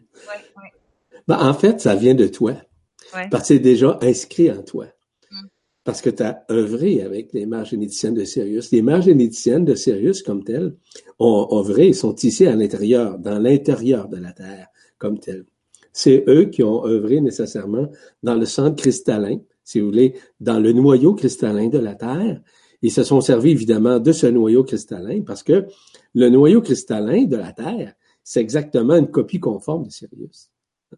[0.58, 0.74] ouais.
[1.28, 2.56] Ben, en fait, ça vient de toi.
[3.12, 4.86] Parce que c'est déjà inscrit en toi
[5.84, 8.72] parce que tu as œuvré avec les mères généticiennes de Sirius.
[8.72, 10.76] Les mères généticiennes de Sirius, comme telles,
[11.20, 14.68] ont œuvré, sont ici à l'intérieur, dans l'intérieur de la Terre,
[14.98, 15.46] comme telles.
[15.94, 17.88] C'est eux qui ont œuvré nécessairement
[18.24, 22.42] dans le centre cristallin, si vous voulez, dans le noyau cristallin de la Terre.
[22.82, 25.66] Ils se sont servis évidemment de ce noyau cristallin parce que
[26.14, 30.50] le noyau cristallin de la Terre, c'est exactement une copie conforme de Sirius.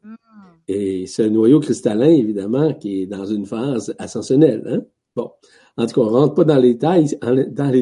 [0.04, 0.16] Mm.
[0.68, 4.64] Et ce noyau cristallin, évidemment, qui est dans une phase ascensionnelle.
[4.68, 4.82] Hein?
[5.16, 5.32] Bon,
[5.78, 6.74] en tout cas, on rentre pas dans les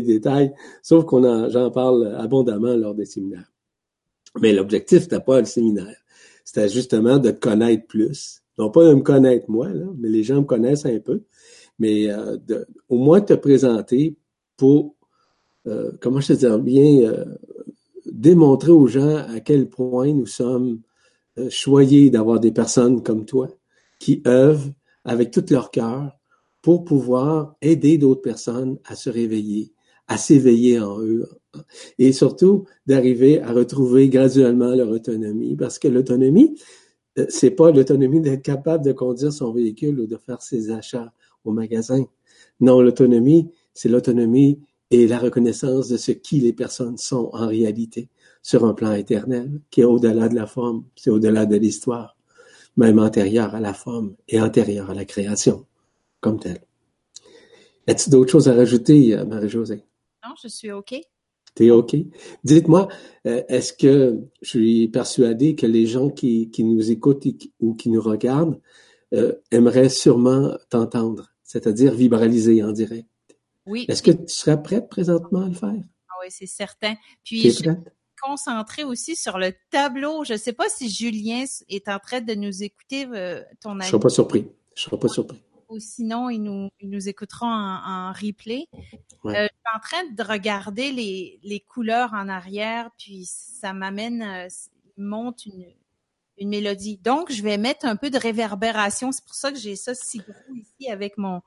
[0.02, 3.52] détails, sauf qu'on j'en parle abondamment lors des séminaires.
[4.42, 5.96] Mais l'objectif n'était pas le séminaire.
[6.44, 8.42] C'était justement de te connaître plus.
[8.58, 11.24] Non pas de me connaître moi, là, mais les gens me connaissent un peu.
[11.78, 12.38] Mais euh,
[12.90, 14.18] au moins te présenter
[14.58, 14.96] pour,
[15.68, 17.26] euh, comment je te dire bien, euh,
[18.06, 20.82] démontrer aux gens à quel point nous sommes
[21.40, 23.50] euh, choyé d'avoir des personnes comme toi
[24.00, 24.72] qui œuvrent
[25.06, 26.12] avec tout leur cœur
[26.62, 29.74] pour pouvoir aider d'autres personnes à se réveiller,
[30.08, 31.28] à s'éveiller en eux
[31.98, 36.60] et surtout d'arriver à retrouver graduellement leur autonomie parce que l'autonomie,
[37.18, 41.14] euh, c'est pas l'autonomie d'être capable de conduire son véhicule ou de faire ses achats
[41.46, 42.06] au magasin.
[42.60, 44.60] Non, l'autonomie, c'est l'autonomie
[44.92, 48.10] et la reconnaissance de ce qui les personnes sont en réalité
[48.42, 52.18] sur un plan éternel qui est au-delà de la forme, c'est au-delà de l'histoire,
[52.78, 55.66] même antérieur à la forme et antérieur à la création
[56.22, 56.62] comme telle.
[57.88, 59.84] As-tu d'autres choses à rajouter, euh, Marie-Josée?
[60.24, 60.96] Non, je suis OK.
[61.56, 61.96] T'es OK?
[62.44, 62.88] Dites-moi,
[63.26, 67.26] euh, est-ce que je suis persuadé que les gens qui, qui nous écoutent
[67.60, 68.60] ou qui nous regardent
[69.14, 73.08] euh, aimeraient sûrement t'entendre, c'est-à-dire vibraliser en direct?
[73.66, 73.86] Oui.
[73.88, 75.84] Est-ce que tu serais prête présentement à le faire?
[76.10, 76.94] Ah oui, c'est certain.
[77.24, 77.42] Puis,
[78.22, 80.24] concentrée aussi sur le tableau.
[80.24, 83.82] Je ne sais pas si Julien est en train de nous écouter, euh, ton avis.
[83.82, 84.48] Je ne serai pas surpris.
[84.76, 85.42] Je serai pas surpris.
[85.70, 88.66] Ou sinon, il nous, nous écoutera en, replay.
[88.74, 88.88] Euh,
[89.26, 94.48] je suis en train de regarder les, les couleurs en arrière, puis ça m'amène, euh,
[94.98, 95.66] monte une,
[96.40, 96.98] une mélodie.
[96.98, 99.12] Donc, je vais mettre un peu de réverbération.
[99.12, 101.42] C'est pour ça que j'ai ça si gros ici avec mon...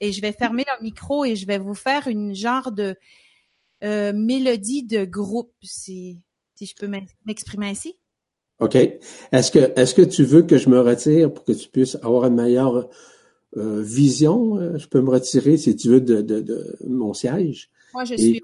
[0.00, 2.96] Et je vais fermer le micro et je vais vous faire une genre de
[3.84, 6.20] euh, mélodie de groupe, si,
[6.54, 6.88] si je peux
[7.24, 7.96] m'exprimer ainsi.
[8.60, 8.74] OK.
[8.74, 12.26] Est-ce que, est-ce que tu veux que je me retire pour que tu puisses avoir
[12.26, 12.88] une meilleure
[13.56, 14.56] euh, vision?
[14.58, 17.70] Euh, je peux me retirer, si tu veux, de, de, de mon siège.
[17.94, 18.42] Moi, je suis,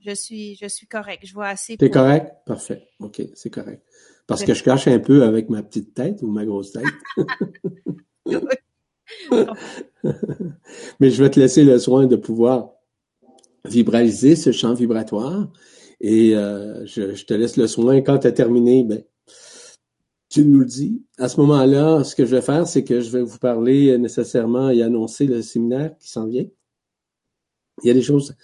[0.00, 1.26] je suis, je suis correct.
[1.26, 1.76] Je vois assez.
[1.78, 2.32] C'est correct?
[2.46, 2.88] Parfait.
[3.00, 3.82] OK, c'est correct.
[4.26, 6.84] Parce que je cache un peu avec ma petite tête ou ma grosse tête.
[11.00, 12.70] Mais je vais te laisser le soin de pouvoir
[13.64, 15.50] vibraliser ce champ vibratoire.
[16.00, 18.00] Et euh, je, te laisse le soin.
[18.02, 19.02] Quand tu as terminé, ben,
[20.28, 21.02] tu nous le dis.
[21.18, 24.70] À ce moment-là, ce que je vais faire, c'est que je vais vous parler nécessairement
[24.70, 26.46] et annoncer le séminaire qui s'en vient.
[27.82, 28.34] Il y a des choses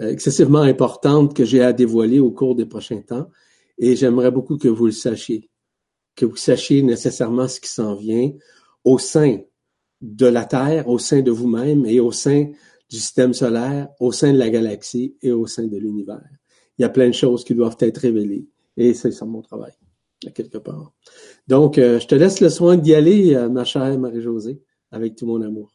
[0.00, 3.28] euh, excessivement importantes que j'ai à dévoiler au cours des prochains temps.
[3.78, 5.48] Et j'aimerais beaucoup que vous le sachiez,
[6.16, 8.30] que vous sachiez nécessairement ce qui s'en vient
[8.84, 9.38] au sein
[10.00, 12.50] de la Terre, au sein de vous-même et au sein
[12.90, 16.28] du système solaire, au sein de la galaxie et au sein de l'univers.
[16.76, 18.48] Il y a plein de choses qui doivent être révélées.
[18.76, 19.72] Et c'est ça mon travail,
[20.26, 20.92] à quelque part.
[21.46, 24.60] Donc, euh, je te laisse le soin d'y aller, euh, ma chère Marie-Josée,
[24.90, 25.72] avec tout mon amour.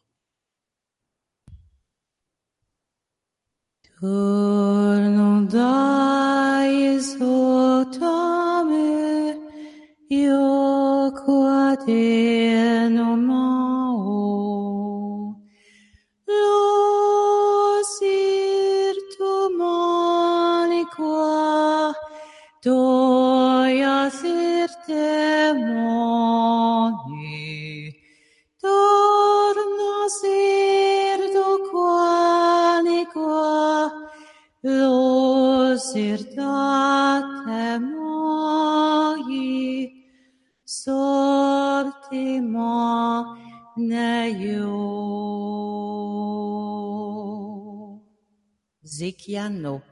[49.26, 49.82] piano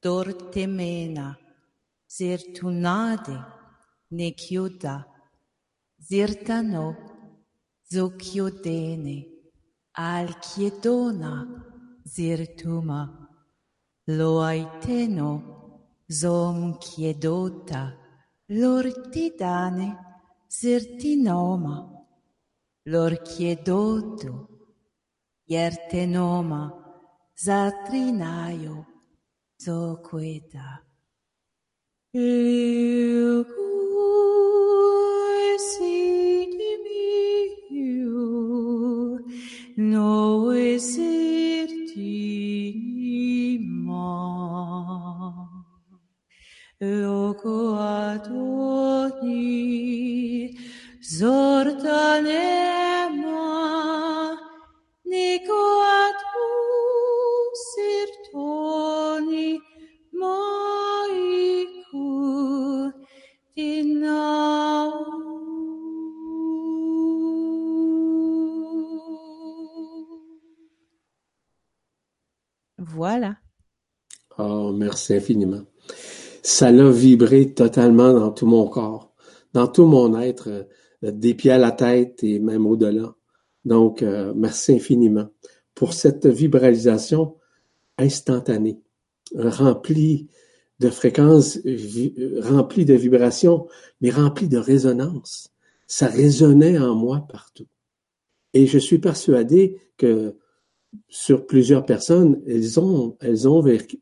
[0.00, 1.36] dortemena,
[2.06, 3.38] zertunade
[4.10, 5.04] ne chiuda,
[5.98, 6.86] zirtano
[7.90, 9.16] zocchiodene,
[9.94, 11.32] al chiedona
[12.04, 13.00] zirtuma,
[14.04, 15.30] lo loaiteno
[16.06, 17.82] zom chiedota,
[18.46, 19.88] lortidane
[20.46, 21.76] zirtinoma,
[22.84, 24.32] lor chiedotu,
[25.48, 26.81] iertenoma,
[27.36, 28.86] Zatrinaio
[29.58, 30.78] zokueta.
[32.14, 33.71] Ryugu
[74.92, 75.62] merci infiniment.
[76.42, 79.14] Ça l'a vibré totalement dans tout mon corps,
[79.54, 80.66] dans tout mon être,
[81.02, 83.14] euh, des pieds à la tête et même au-delà.
[83.64, 85.28] Donc, euh, merci infiniment
[85.74, 87.36] pour cette vibralisation
[87.96, 88.80] instantanée,
[89.34, 90.28] remplie
[90.78, 91.58] de fréquences,
[92.40, 93.66] remplie de vibrations,
[94.02, 95.48] mais remplie de résonance.
[95.86, 97.68] Ça résonnait en moi partout.
[98.52, 100.36] Et je suis persuadé que
[101.08, 103.16] sur plusieurs personnes, elles ont,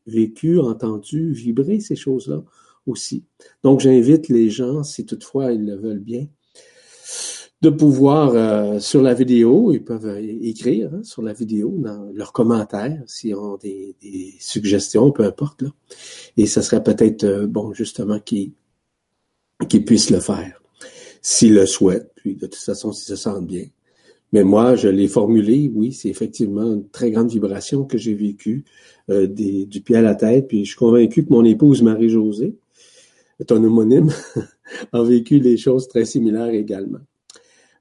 [0.05, 2.43] vécu, entendu, vibrer ces choses-là
[2.85, 3.23] aussi.
[3.63, 6.27] Donc, j'invite les gens, si toutefois ils le veulent bien,
[7.61, 12.33] de pouvoir, euh, sur la vidéo, ils peuvent écrire hein, sur la vidéo, dans leurs
[12.33, 13.95] commentaires, s'ils ont des,
[14.39, 15.63] suggestions, peu importe.
[16.37, 18.53] Et ce serait peut-être, euh, bon, justement, qu'ils
[19.85, 20.59] puissent le faire,
[21.21, 23.65] s'ils le souhaitent, puis de toute façon, s'ils se sentent bien.
[24.31, 28.63] Mais moi, je l'ai formulé, oui, c'est effectivement une très grande vibration que j'ai vécue
[29.09, 30.47] euh, du pied à la tête.
[30.47, 32.55] Puis je suis convaincu que mon épouse Marie-Josée,
[33.45, 34.09] ton homonyme,
[34.93, 36.99] a vécu des choses très similaires également.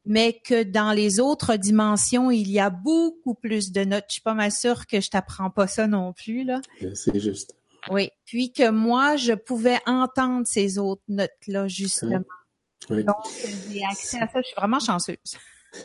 [0.06, 4.06] mais que dans les autres dimensions, il y a beaucoup plus de notes.
[4.08, 6.62] Je suis pas mal sûre que je t'apprends pas ça non plus, là.
[6.94, 7.56] C'est juste.
[7.92, 8.10] Oui.
[8.24, 12.24] Puis que moi, je pouvais entendre ces autres notes-là, justement.
[12.90, 13.04] Oui.
[13.04, 13.18] Donc,
[13.70, 14.40] j'ai accès à ça.
[14.42, 15.18] Je suis vraiment chanceuse.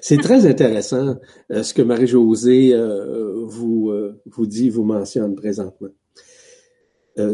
[0.00, 1.16] C'est très intéressant
[1.50, 5.90] euh, ce que Marie-Josée euh, vous, euh, vous dit, vous mentionne présentement.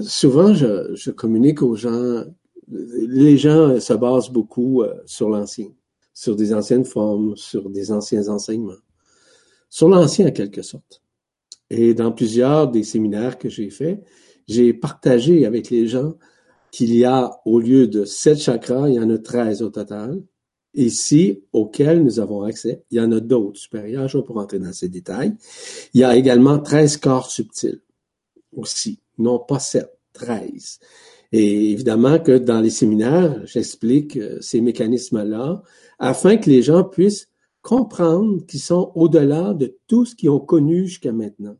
[0.02, 2.24] Souvent, je, je, communique aux gens,
[2.66, 5.68] les gens se basent beaucoup sur l'ancien,
[6.12, 8.82] sur des anciennes formes, sur des anciens enseignements,
[9.70, 11.02] sur l'ancien en quelque sorte.
[11.70, 14.02] Et dans plusieurs des séminaires que j'ai faits,
[14.48, 16.14] j'ai partagé avec les gens
[16.72, 20.20] qu'il y a, au lieu de sept chakras, il y en a 13 au total,
[20.76, 22.84] ici auxquels nous avons accès.
[22.90, 25.34] Il y en a d'autres supérieurs, je vais pas rentrer dans ces détails.
[25.94, 27.80] Il y a également 13 corps subtils
[28.52, 30.78] aussi non pas 7, 13.
[31.32, 35.62] Et évidemment que dans les séminaires, j'explique ces mécanismes-là
[35.98, 37.28] afin que les gens puissent
[37.62, 41.56] comprendre qu'ils sont au-delà de tout ce qu'ils ont connu jusqu'à maintenant.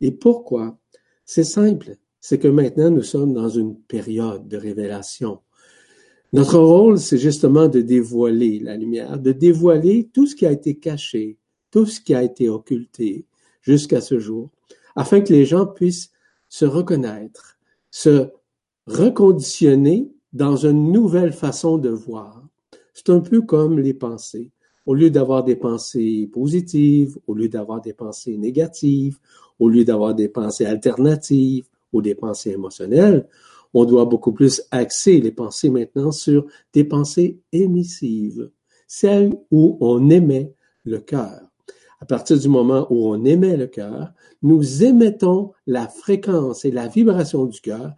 [0.00, 0.78] Et pourquoi?
[1.24, 1.96] C'est simple.
[2.20, 5.40] C'est que maintenant, nous sommes dans une période de révélation.
[6.32, 10.74] Notre rôle, c'est justement de dévoiler la lumière, de dévoiler tout ce qui a été
[10.74, 11.38] caché,
[11.70, 13.24] tout ce qui a été occulté
[13.62, 14.50] jusqu'à ce jour,
[14.96, 16.10] afin que les gens puissent
[16.48, 17.58] se reconnaître,
[17.90, 18.28] se
[18.86, 22.42] reconditionner dans une nouvelle façon de voir.
[22.92, 24.50] C'est un peu comme les pensées.
[24.84, 29.18] Au lieu d'avoir des pensées positives, au lieu d'avoir des pensées négatives,
[29.58, 33.26] au lieu d'avoir des pensées alternatives ou des pensées émotionnelles,
[33.74, 38.50] on doit beaucoup plus axer les pensées maintenant sur des pensées émissives,
[38.86, 40.52] celles où on émet
[40.84, 41.40] le cœur.
[42.00, 44.12] À partir du moment où on émet le cœur,
[44.42, 47.92] nous émettons la fréquence et la vibration du cœur,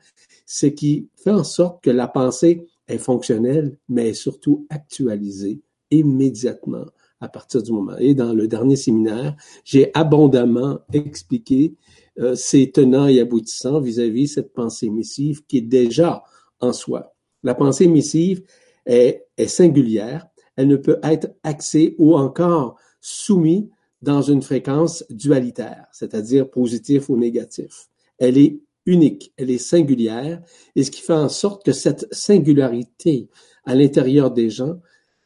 [0.46, 5.60] ce qui fait en sorte que la pensée est fonctionnelle, mais est surtout actualisée
[5.90, 6.86] immédiatement
[7.20, 7.96] à partir du moment.
[7.98, 11.74] Et dans le dernier séminaire, j'ai abondamment expliqué
[12.18, 16.22] euh, ces tenants et aboutissants vis-à-vis cette pensée émissive qui est déjà
[16.60, 17.14] en soi.
[17.42, 18.42] La pensée émissive
[18.86, 23.68] est, est singulière, elle ne peut être axée ou encore soumise
[24.02, 27.88] dans une fréquence dualitaire, c'est-à-dire positif ou négatif.
[28.18, 30.40] Elle est unique, elle est singulière,
[30.74, 33.28] et ce qui fait en sorte que cette singularité
[33.64, 34.80] à l'intérieur des gens,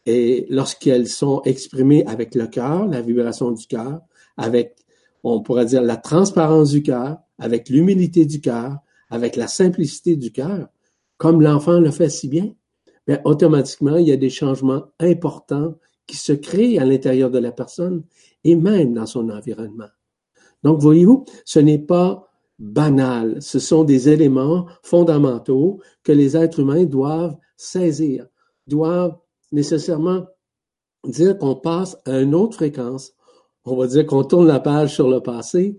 [0.05, 4.01] et lorsqu'elles sont exprimées avec le cœur, la vibration du cœur,
[4.37, 4.77] avec,
[5.23, 8.79] on pourrait dire, la transparence du cœur, avec l'humilité du cœur,
[9.11, 10.69] avec la simplicité du cœur,
[11.17, 12.53] comme l'enfant le fait si bien,
[13.07, 15.75] mais automatiquement, il y a des changements importants
[16.07, 18.05] qui se créent à l'intérieur de la personne
[18.45, 19.89] et même dans son environnement.
[20.63, 26.85] Donc, voyez-vous, ce n'est pas banal, ce sont des éléments fondamentaux que les êtres humains
[26.85, 28.27] doivent saisir,
[28.67, 29.19] doivent
[29.51, 30.27] nécessairement
[31.05, 33.15] dire qu'on passe à une autre fréquence,
[33.65, 35.79] on va dire qu'on tourne la page sur le passé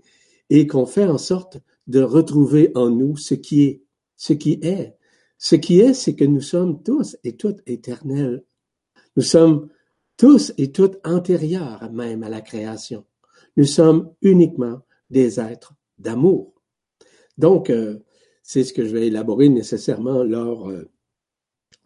[0.50, 3.82] et qu'on fait en sorte de retrouver en nous ce qui est,
[4.16, 4.96] ce qui est.
[5.38, 8.44] Ce qui est, c'est que nous sommes tous et toutes éternels.
[9.16, 9.68] Nous sommes
[10.16, 13.04] tous et toutes antérieurs même à la création.
[13.56, 14.80] Nous sommes uniquement
[15.10, 16.54] des êtres d'amour.
[17.38, 17.98] Donc, euh,
[18.42, 20.88] c'est ce que je vais élaborer nécessairement lors euh,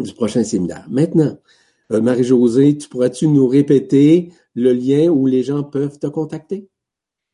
[0.00, 0.86] du prochain séminaire.
[0.90, 1.38] Maintenant,
[1.92, 6.68] euh, Marie-Josée, tu pourrais-tu nous répéter le lien où les gens peuvent te contacter?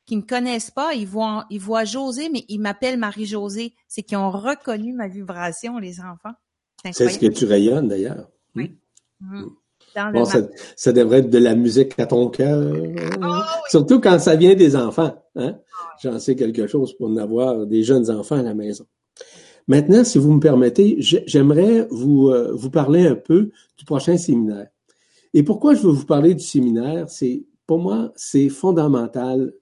[0.06, 3.74] qui ne connaissent pas, ils voient, ils voient José, mais ils m'appellent Marie-Josée.
[3.88, 6.34] C'est qu'ils ont reconnu ma vibration, les enfants.
[6.94, 8.30] C'est ce que tu rayonnes d'ailleurs.
[8.56, 8.78] Oui.
[9.20, 9.44] Mmh.
[9.96, 10.42] Dans Bon, le ça,
[10.76, 12.74] ça devrait être de la musique à ton cœur.
[13.22, 15.14] Ah Surtout quand ça vient des enfants.
[15.36, 15.58] Hein?
[16.02, 18.86] J'en sais quelque chose pour en avoir des jeunes enfants à la maison.
[19.68, 24.18] Maintenant, si vous me permettez, j'ai- j'aimerais vous, euh, vous parler un peu du prochain
[24.18, 24.70] séminaire.
[25.34, 27.10] Et pourquoi je veux vous parler du séminaire?
[27.10, 29.54] C'est, pour moi, c'est fondamental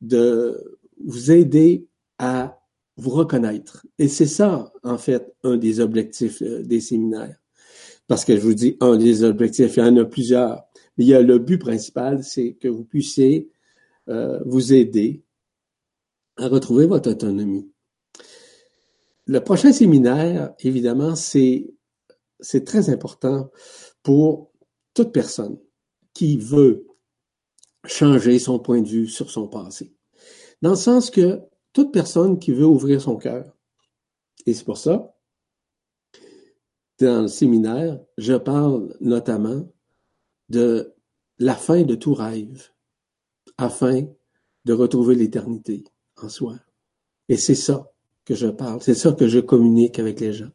[0.00, 1.86] de vous aider
[2.18, 2.58] à
[2.96, 3.86] vous reconnaître.
[3.98, 7.36] Et c'est ça, en fait, un des objectifs euh, des séminaires.
[8.06, 10.62] Parce que je vous dis un des objectifs, il y en a plusieurs.
[10.96, 13.50] Mais il y a le but principal, c'est que vous puissiez
[14.08, 15.22] euh, vous aider
[16.36, 17.73] à retrouver votre autonomie.
[19.26, 21.74] Le prochain séminaire, évidemment, c'est
[22.66, 23.50] très important
[24.02, 24.52] pour
[24.92, 25.58] toute personne
[26.12, 26.86] qui veut
[27.86, 29.94] changer son point de vue sur son passé.
[30.62, 31.40] Dans le sens que
[31.72, 33.56] toute personne qui veut ouvrir son cœur,
[34.46, 35.16] et c'est pour ça,
[37.00, 39.66] dans le séminaire, je parle notamment
[40.50, 40.94] de
[41.38, 42.70] la fin de tout rêve,
[43.56, 44.06] afin
[44.64, 45.84] de retrouver l'éternité
[46.16, 46.56] en soi.
[47.28, 47.90] Et c'est ça
[48.24, 50.50] que je parle, c'est ça que je communique avec les gens.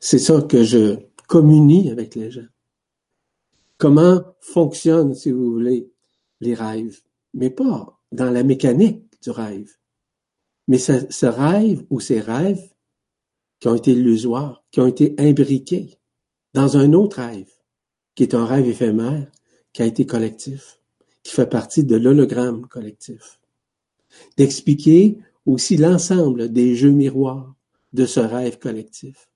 [0.00, 0.96] C'est ça que je
[1.28, 2.48] communie avec les gens.
[3.78, 5.90] Comment fonctionnent, si vous voulez,
[6.40, 7.00] les rêves,
[7.34, 9.70] mais pas dans la mécanique du rêve.
[10.68, 12.70] Mais ce, rêve ou ces rêves
[13.58, 15.98] qui ont été illusoires, qui ont été imbriqués
[16.54, 17.50] dans un autre rêve,
[18.14, 19.30] qui est un rêve éphémère,
[19.72, 20.80] qui a été collectif,
[21.22, 23.40] qui fait partie de l'hologramme collectif.
[24.36, 27.54] D'expliquer aussi l'ensemble des jeux miroirs
[27.92, 29.30] de ce rêve collectif,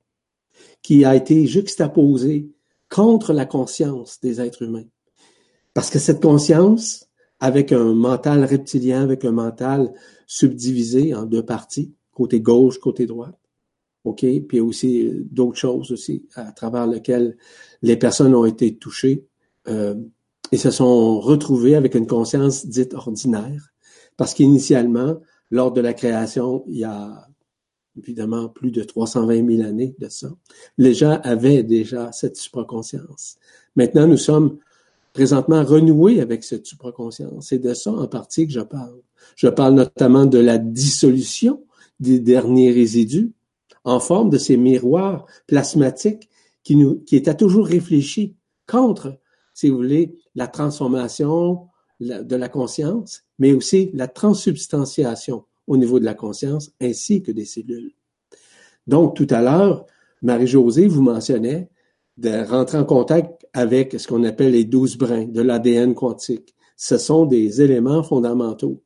[0.83, 2.51] qui a été juxtaposé
[2.89, 4.87] contre la conscience des êtres humains.
[5.73, 7.09] Parce que cette conscience,
[7.41, 9.93] avec un mental reptilien, avec un mental
[10.27, 13.39] subdivisé en deux parties, côté gauche, côté droite,
[14.05, 14.25] OK?
[14.49, 17.37] Puis aussi d'autres choses aussi à travers lesquelles
[17.83, 19.27] les personnes ont été touchées
[19.67, 19.95] euh,
[20.53, 23.73] et se sont retrouvées avec une conscience dite ordinaire.
[24.17, 25.21] Parce qu'initialement,
[25.55, 27.29] lors de la création, il y a
[27.97, 30.29] évidemment plus de 320 000 années de ça,
[30.79, 33.37] les gens avaient déjà cette supraconscience.
[33.77, 34.59] Maintenant, nous sommes
[35.13, 37.47] présentement renoués avec cette supraconscience.
[37.47, 38.99] C'est de ça en partie que je parle.
[39.37, 41.63] Je parle notamment de la dissolution
[42.01, 43.31] des derniers résidus
[43.85, 46.29] en forme de ces miroirs plasmatiques
[46.65, 48.35] qui nous, qui étaient toujours réfléchis
[48.67, 49.21] contre,
[49.55, 51.69] si vous voulez, la transformation
[52.01, 57.45] de la conscience, mais aussi la transsubstantiation au niveau de la conscience ainsi que des
[57.45, 57.93] cellules.
[58.87, 59.87] Donc, tout à l'heure,
[60.23, 61.69] Marie-Josée vous mentionnait
[62.17, 66.55] de rentrer en contact avec ce qu'on appelle les douze brins de l'ADN quantique.
[66.77, 68.83] Ce sont des éléments fondamentaux.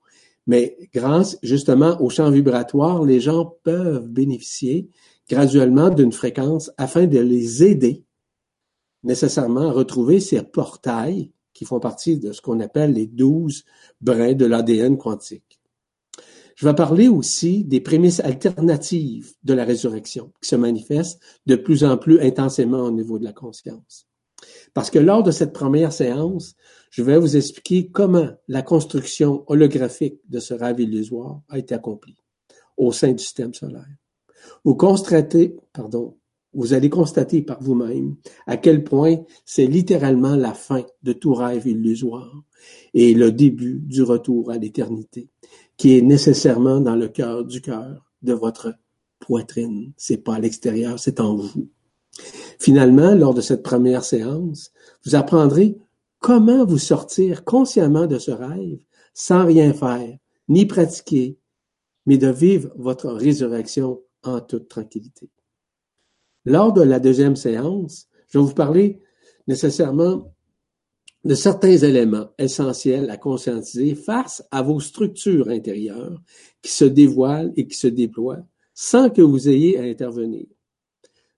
[0.46, 4.88] Mais grâce justement au champ vibratoire, les gens peuvent bénéficier
[5.28, 8.04] graduellement d'une fréquence afin de les aider
[9.02, 13.64] nécessairement à retrouver ces portails qui font partie de ce qu'on appelle les douze
[14.00, 15.58] brins de l'ADN quantique.
[16.54, 21.82] Je vais parler aussi des prémices alternatives de la résurrection qui se manifestent de plus
[21.82, 24.06] en plus intensément au niveau de la conscience.
[24.72, 26.54] Parce que lors de cette première séance,
[26.92, 32.22] je vais vous expliquer comment la construction holographique de ce rêve illusoire a été accomplie
[32.76, 33.96] au sein du système solaire.
[34.64, 36.16] Vous constatez, pardon,
[36.58, 38.16] vous allez constater par vous-même
[38.48, 42.42] à quel point c'est littéralement la fin de tout rêve illusoire
[42.94, 45.28] et le début du retour à l'éternité,
[45.76, 48.74] qui est nécessairement dans le cœur du cœur de votre
[49.20, 49.92] poitrine.
[49.96, 51.68] C'est pas à l'extérieur, c'est en vous.
[52.58, 54.72] Finalement, lors de cette première séance,
[55.04, 55.78] vous apprendrez
[56.18, 58.80] comment vous sortir consciemment de ce rêve
[59.14, 61.38] sans rien faire, ni pratiquer,
[62.04, 65.30] mais de vivre votre résurrection en toute tranquillité.
[66.44, 69.00] Lors de la deuxième séance, je vais vous parler
[69.46, 70.32] nécessairement
[71.24, 76.22] de certains éléments essentiels à conscientiser face à vos structures intérieures
[76.62, 80.46] qui se dévoilent et qui se déploient sans que vous ayez à intervenir.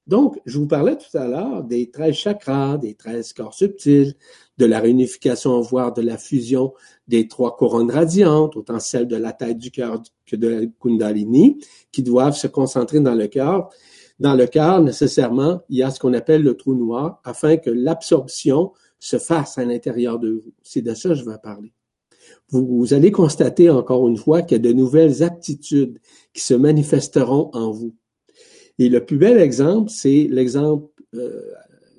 [0.07, 4.15] Donc, je vous parlais tout à l'heure des 13 chakras, des 13 corps subtils,
[4.59, 6.75] de la réunification, voire de la fusion
[7.07, 11.65] des trois couronnes radiantes, autant celles de la tête du cœur que de la Kundalini,
[11.93, 13.71] qui doivent se concentrer dans le cœur.
[14.21, 17.71] Dans le cœur, nécessairement, il y a ce qu'on appelle le trou noir, afin que
[17.71, 20.53] l'absorption se fasse à l'intérieur de vous.
[20.63, 21.73] C'est de ça que je vais parler.
[22.51, 25.99] Vous, allez constater encore une fois qu'il y a de nouvelles aptitudes
[26.35, 27.95] qui se manifesteront en vous.
[28.79, 31.41] Et le plus bel exemple, c'est l'exemple euh,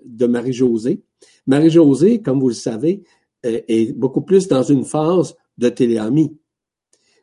[0.06, 1.02] de Marie-Josée.
[1.48, 3.04] Marie-Josée, comme vous le savez,
[3.44, 6.38] est beaucoup plus dans une phase de téléamie.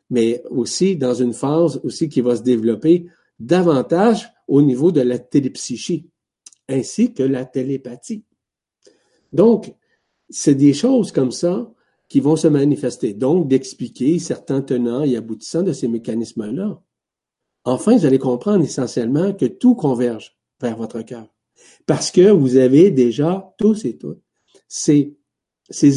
[0.09, 3.05] mais aussi dans une phase aussi qui va se développer
[3.39, 6.09] davantage au niveau de la télépsychie,
[6.67, 8.23] ainsi que la télépathie.
[9.31, 9.73] Donc,
[10.29, 11.71] c'est des choses comme ça
[12.07, 13.13] qui vont se manifester.
[13.13, 16.81] Donc, d'expliquer certains tenants et aboutissants de ces mécanismes-là.
[17.65, 21.27] Enfin, vous allez comprendre essentiellement que tout converge vers votre cœur.
[21.85, 24.21] Parce que vous avez déjà tous et toutes
[24.67, 25.15] ces,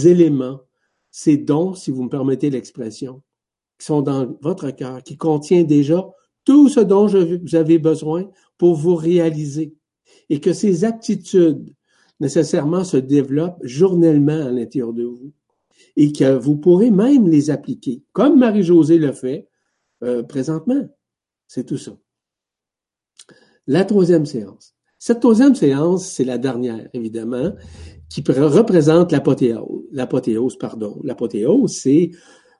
[0.09, 0.61] éléments,
[1.11, 3.23] ces dons, si vous me permettez l'expression,
[3.79, 6.05] qui sont dans votre cœur, qui contient déjà
[6.45, 9.75] tout ce dont vous avez besoin pour vous réaliser.
[10.29, 11.75] Et que ces aptitudes
[12.21, 15.33] nécessairement se développent journellement à l'intérieur de vous.
[15.97, 19.49] Et que vous pourrez même les appliquer, comme Marie-Josée le fait
[20.03, 20.89] euh, présentement.
[21.49, 21.97] C'est tout ça.
[23.67, 24.75] La troisième séance.
[24.99, 27.53] Cette troisième séance, c'est la dernière, évidemment,
[28.09, 29.85] qui représente l'apothéose.
[29.91, 31.01] L'apothéose, pardon.
[31.03, 32.11] L'apothéose, c'est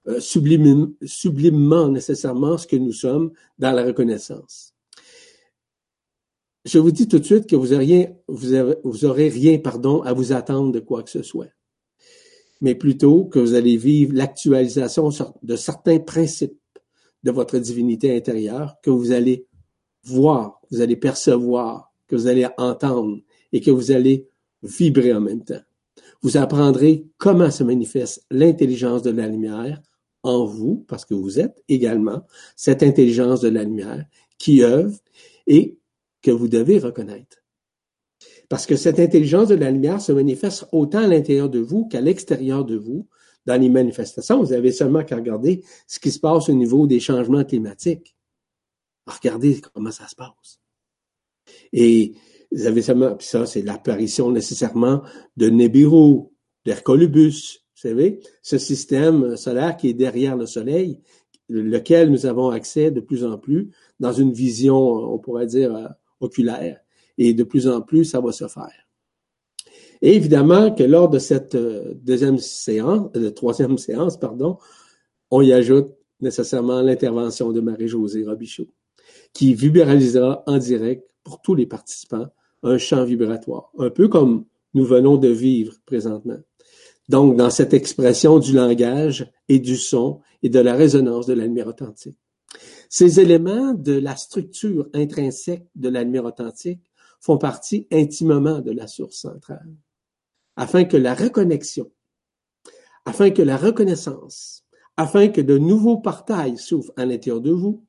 [0.09, 4.75] euh, sublimement nécessairement ce que nous sommes dans la reconnaissance.
[6.65, 8.49] Je vous dis tout de suite que vous aurez, vous,
[8.85, 11.51] vous aurez rien, pardon, à vous attendre de quoi que ce soit,
[12.61, 15.11] mais plutôt que vous allez vivre l'actualisation
[15.43, 16.59] de certains principes
[17.23, 19.47] de votre divinité intérieure que vous allez
[20.05, 23.19] voir, vous allez percevoir, que vous allez entendre
[23.53, 24.29] et que vous allez
[24.63, 25.63] vibrer en même temps.
[26.23, 29.81] Vous apprendrez comment se manifeste l'intelligence de la lumière
[30.23, 34.05] en vous, parce que vous êtes également cette intelligence de la lumière
[34.39, 34.97] qui œuvre
[35.47, 35.79] et
[36.23, 37.39] que vous devez reconnaître.
[38.49, 42.01] Parce que cette intelligence de la lumière se manifeste autant à l'intérieur de vous qu'à
[42.01, 43.09] l'extérieur de vous.
[43.47, 47.01] Dans les manifestations, vous avez seulement qu'à regarder ce qui se passe au niveau des
[47.01, 48.15] changements climatiques.
[49.07, 50.61] Regardez comment ça se passe.
[51.73, 52.13] Et
[52.53, 55.03] vous avez seulement, puis ça, c'est l'apparition nécessairement
[55.37, 56.29] de Nibiru,
[56.65, 61.01] d'Hercolubus, vous savez, ce système solaire qui est derrière le Soleil,
[61.49, 65.89] lequel nous avons accès de plus en plus dans une vision, on pourrait dire, euh,
[66.21, 66.79] oculaire.
[67.19, 68.87] Et de plus en plus, ça va se faire.
[70.01, 74.59] Et évidemment que lors de cette euh, deuxième séance, de euh, troisième séance, pardon,
[75.31, 75.89] on y ajoute
[76.21, 78.69] nécessairement l'intervention de Marie-Josée Robichaud,
[79.33, 82.29] qui vibralisera en direct pour tous les participants
[82.63, 86.39] un champ vibratoire, un peu comme nous venons de vivre présentement.
[87.13, 91.45] Donc, dans cette expression du langage et du son et de la résonance de la
[91.45, 92.17] lumière authentique.
[92.89, 96.81] Ces éléments de la structure intrinsèque de la lumière authentique
[97.21, 99.77] font partie intimement de la source centrale,
[100.57, 101.93] afin que la reconnexion,
[103.05, 104.65] afin que la reconnaissance,
[104.97, 107.85] afin que de nouveaux portails s'ouvrent à l'intérieur de vous,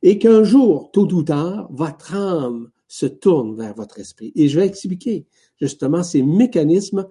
[0.00, 4.32] et qu'un jour, tôt ou tard, votre âme se tourne vers votre esprit.
[4.34, 5.26] Et je vais expliquer
[5.60, 7.06] justement ces mécanismes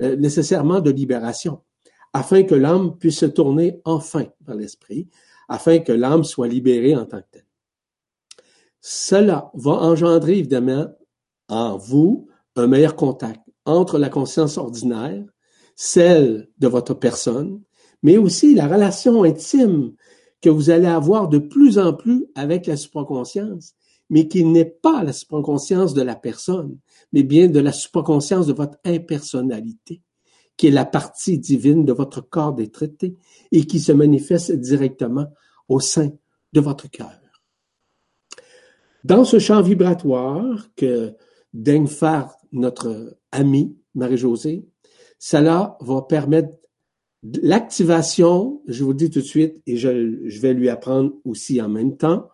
[0.00, 1.60] euh, nécessairement de libération,
[2.12, 5.08] afin que l'âme puisse se tourner enfin vers l'esprit,
[5.48, 7.46] afin que l'âme soit libérée en tant que telle.
[8.80, 10.88] Cela va engendrer évidemment
[11.48, 15.24] en vous un meilleur contact entre la conscience ordinaire,
[15.74, 17.60] celle de votre personne,
[18.02, 19.94] mais aussi la relation intime
[20.40, 23.74] que vous allez avoir de plus en plus avec la supraconscience,
[24.10, 26.78] mais qui n'est pas la supraconscience de la personne,
[27.12, 30.02] mais bien de la supraconscience de votre impersonnalité,
[30.56, 33.16] qui est la partie divine de votre corps des traités
[33.50, 35.26] et qui se manifeste directement
[35.68, 36.10] au sein
[36.52, 37.20] de votre cœur.
[39.04, 41.14] Dans ce champ vibratoire que
[41.52, 44.64] daigne faire notre amie Marie-Josée,
[45.18, 46.56] cela va permettre
[47.22, 51.96] l'activation, je vous dis tout de suite, et je vais lui apprendre aussi en même
[51.96, 52.28] temps,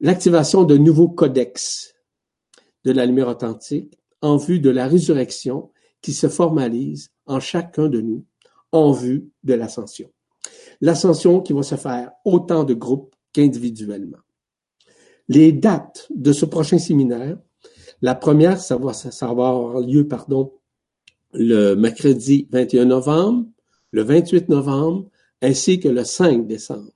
[0.00, 1.94] l'activation de nouveaux codex
[2.84, 5.70] de la lumière authentique en vue de la résurrection
[6.02, 8.24] qui se formalise en chacun de nous
[8.72, 10.10] en vue de l'ascension.
[10.80, 14.18] L'ascension qui va se faire autant de groupes qu'individuellement.
[15.28, 17.36] Les dates de ce prochain séminaire,
[18.00, 18.92] la première, ça va,
[19.28, 20.52] avoir lieu, pardon,
[21.32, 23.46] le mercredi 21 novembre,
[23.90, 25.10] le 28 novembre,
[25.42, 26.92] ainsi que le 5 décembre.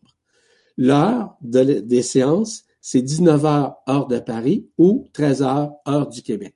[0.76, 6.54] L'heure des séances, c'est 19 heures heure de Paris ou 13 heures heure du Québec.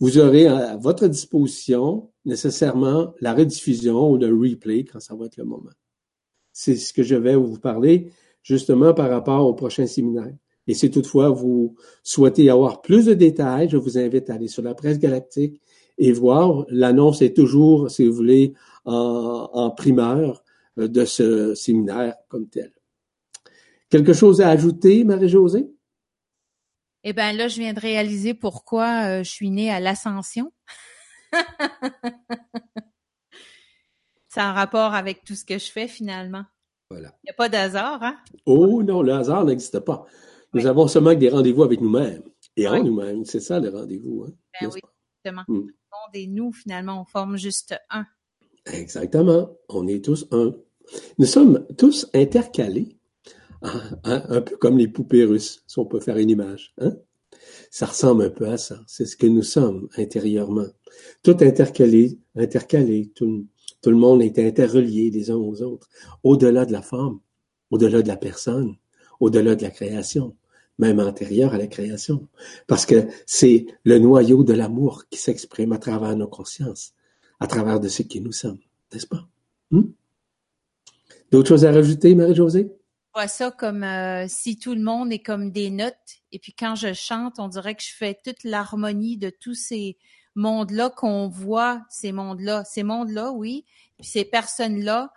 [0.00, 5.36] Vous aurez à votre disposition nécessairement la rediffusion ou le replay quand ça va être
[5.36, 5.70] le moment.
[6.52, 8.10] C'est ce que je vais vous parler
[8.42, 10.34] justement par rapport au prochain séminaire.
[10.66, 14.62] Et si toutefois vous souhaitez avoir plus de détails, je vous invite à aller sur
[14.62, 15.60] la presse galactique
[15.96, 16.66] et voir.
[16.68, 18.54] L'annonce est toujours, si vous voulez,
[18.84, 20.42] en, en primeur
[20.78, 22.72] euh, de ce séminaire comme tel.
[23.94, 25.72] Quelque chose à ajouter, Marie-Josée?
[27.04, 30.52] Eh bien, là, je viens de réaliser pourquoi euh, je suis née à l'Ascension.
[34.28, 36.42] C'est en rapport avec tout ce que je fais finalement.
[36.90, 37.16] Voilà.
[37.22, 38.16] Il n'y a pas d'hasard, hein?
[38.46, 40.04] Oh non, le hasard n'existe pas.
[40.54, 42.24] Nous avons seulement des rendez-vous avec nous-mêmes
[42.56, 43.24] et en nous-mêmes.
[43.24, 44.24] C'est ça le rendez-vous.
[44.26, 44.80] Hein, Ben oui,
[45.14, 45.44] justement.
[45.46, 45.54] Mm.
[45.54, 48.06] Le monde et nous, finalement, on forme juste un.
[48.66, 49.56] Exactement.
[49.68, 50.52] On est tous un.
[51.18, 52.93] Nous sommes tous intercalés,
[54.04, 56.74] hein, un peu comme les poupées russes, si on peut faire une image.
[56.78, 56.96] Hein?
[57.70, 58.80] Ça ressemble un peu à ça.
[58.86, 60.66] C'est ce que nous sommes intérieurement.
[61.22, 63.10] Tout intercalé, intercalé.
[63.14, 63.46] Tout,
[63.86, 65.88] le monde est interrelié les uns aux autres.
[66.22, 67.20] Au-delà de la forme,
[67.70, 68.76] au-delà de la personne,
[69.20, 70.36] au-delà de la création,
[70.78, 72.28] même antérieure à la création.
[72.66, 76.94] Parce que c'est le noyau de l'amour qui s'exprime à travers nos consciences,
[77.40, 78.58] à travers de ce qui nous sommes,
[78.92, 79.28] n'est-ce pas?
[79.70, 79.90] Hmm?
[81.30, 82.70] D'autres choses à rajouter, Marie-Josée?
[83.14, 85.94] Je vois ça comme euh, si tout le monde est comme des notes.
[86.32, 89.98] Et puis quand je chante, on dirait que je fais toute l'harmonie de tous ces
[90.34, 92.64] mondes-là qu'on voit, ces mondes-là.
[92.64, 93.66] Ces mondes-là, oui.
[93.98, 95.12] Puis ces personnes-là,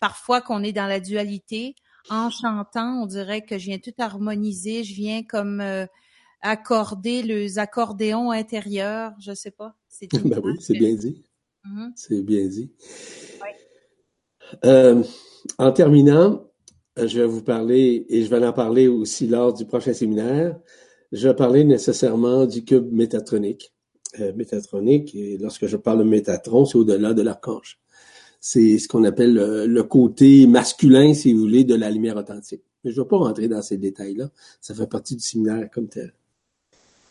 [0.00, 1.74] parfois qu'on est dans la dualité.
[2.08, 4.82] En chantant, on dirait que je viens tout harmoniser.
[4.82, 5.84] Je viens comme euh,
[6.40, 9.12] accorder les accordéons intérieurs.
[9.20, 9.74] Je sais pas.
[9.90, 11.22] C'est Ben oui, c'est bien dit.
[11.64, 11.92] Mhm.
[11.96, 12.72] C'est bien dit.
[13.42, 13.48] Oui.
[14.64, 15.02] Euh,
[15.58, 16.42] en terminant,
[16.96, 20.58] je vais vous parler, et je vais en parler aussi lors du prochain séminaire,
[21.10, 23.72] je vais parler nécessairement du cube métatronique.
[24.20, 27.78] Euh, métatronique, et lorsque je parle de Métatron, c'est au-delà de l'archange.
[28.40, 32.62] C'est ce qu'on appelle le, le côté masculin, si vous voulez, de la lumière authentique.
[32.84, 34.30] Mais je ne vais pas rentrer dans ces détails-là.
[34.60, 36.12] Ça fait partie du séminaire comme tel.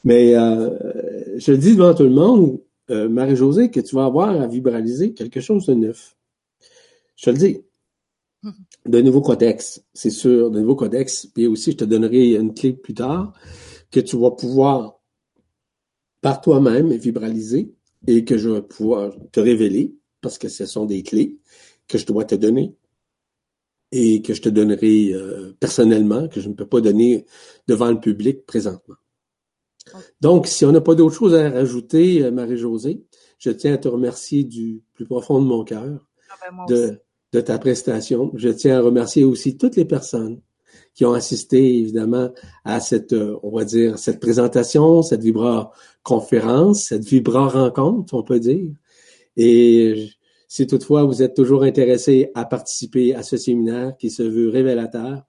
[0.03, 2.59] Mais euh, je dis devant tout le monde,
[2.89, 6.15] euh, Marie-Josée, que tu vas avoir à vibraliser quelque chose de neuf.
[7.15, 7.61] Je te le dis.
[8.85, 11.27] De nouveaux codex, c'est sûr, de nouveaux codex.
[11.27, 13.33] Puis aussi, je te donnerai une clé plus tard
[13.91, 14.99] que tu vas pouvoir
[16.21, 17.73] par toi-même vibraliser
[18.07, 21.37] et que je vais pouvoir te révéler parce que ce sont des clés
[21.87, 22.75] que je dois te donner
[23.91, 27.25] et que je te donnerai euh, personnellement, que je ne peux pas donner
[27.67, 28.95] devant le public présentement.
[30.21, 33.03] Donc, si on n'a pas d'autre chose à rajouter, euh, Marie-Josée,
[33.39, 37.01] je tiens à te remercier du plus profond de mon cœur Ah ben, de,
[37.33, 38.31] de ta prestation.
[38.35, 40.41] Je tiens à remercier aussi toutes les personnes
[40.93, 42.31] qui ont assisté, évidemment,
[42.65, 45.71] à cette, euh, on va dire, cette présentation, cette Vibra
[46.03, 48.71] conférence, cette Vibra rencontre, on peut dire.
[49.37, 50.09] Et
[50.47, 55.23] si toutefois vous êtes toujours intéressé à participer à ce séminaire qui se veut révélateur,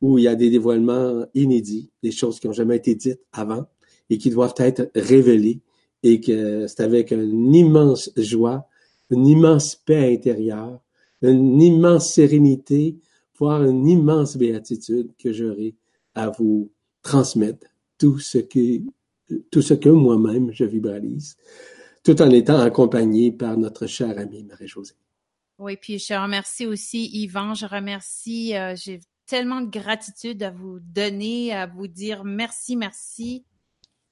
[0.00, 3.66] où il y a des dévoilements inédits, des choses qui n'ont jamais été dites avant
[4.08, 5.60] et qui doivent être révélées
[6.02, 8.66] et que c'est avec une immense joie,
[9.10, 10.80] une immense paix intérieure,
[11.22, 12.96] une immense sérénité,
[13.38, 15.74] voire une immense béatitude que j'aurai
[16.14, 16.70] à vous
[17.02, 17.66] transmettre
[17.98, 18.80] tout ce que,
[19.50, 21.36] tout ce que moi-même je vibralise,
[22.02, 24.94] tout en étant accompagné par notre chère amie Marie-Josée.
[25.58, 30.80] Oui, puis je remercie aussi Yvan, je remercie, euh, j'ai tellement de gratitude à vous
[30.80, 33.44] donner, à vous dire merci, merci.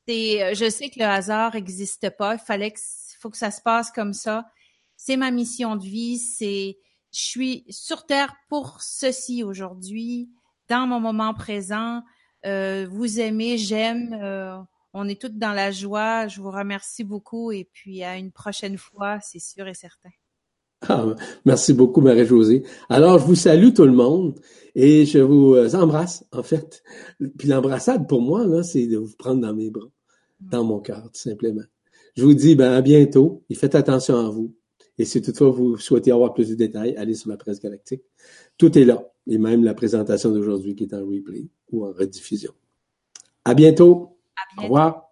[0.06, 2.80] C'est, euh, je sais que le hasard n'existe pas, il fallait que,
[3.18, 4.44] faut que ça se passe comme ça.
[4.96, 6.78] C'est ma mission de vie, c'est,
[7.12, 10.28] je suis sur terre pour ceci aujourd'hui,
[10.68, 12.02] dans mon moment présent.
[12.46, 14.56] Euh, vous aimez, j'aime, euh,
[14.94, 16.28] on est toutes dans la joie.
[16.28, 20.10] Je vous remercie beaucoup et puis à une prochaine fois, c'est sûr et certain.
[20.88, 21.06] Ah,
[21.44, 22.62] merci beaucoup, Marie-Josée.
[22.88, 24.38] Alors, je vous salue tout le monde
[24.76, 26.84] et je vous euh, embrasse, en fait.
[27.36, 29.88] Puis l'embrassade, pour moi, c'est de vous prendre dans mes bras,
[30.40, 31.64] dans mon cœur, tout simplement.
[32.16, 34.54] Je vous dis ben, à bientôt et faites attention à vous.
[34.98, 38.02] Et si toutefois vous souhaitez avoir plus de détails, allez sur la presse galactique.
[38.56, 39.08] Tout est là.
[39.26, 42.52] Et même la présentation d'aujourd'hui qui est en replay ou en rediffusion.
[43.44, 44.18] À bientôt.
[44.36, 44.62] À Au bientôt.
[44.62, 45.07] revoir.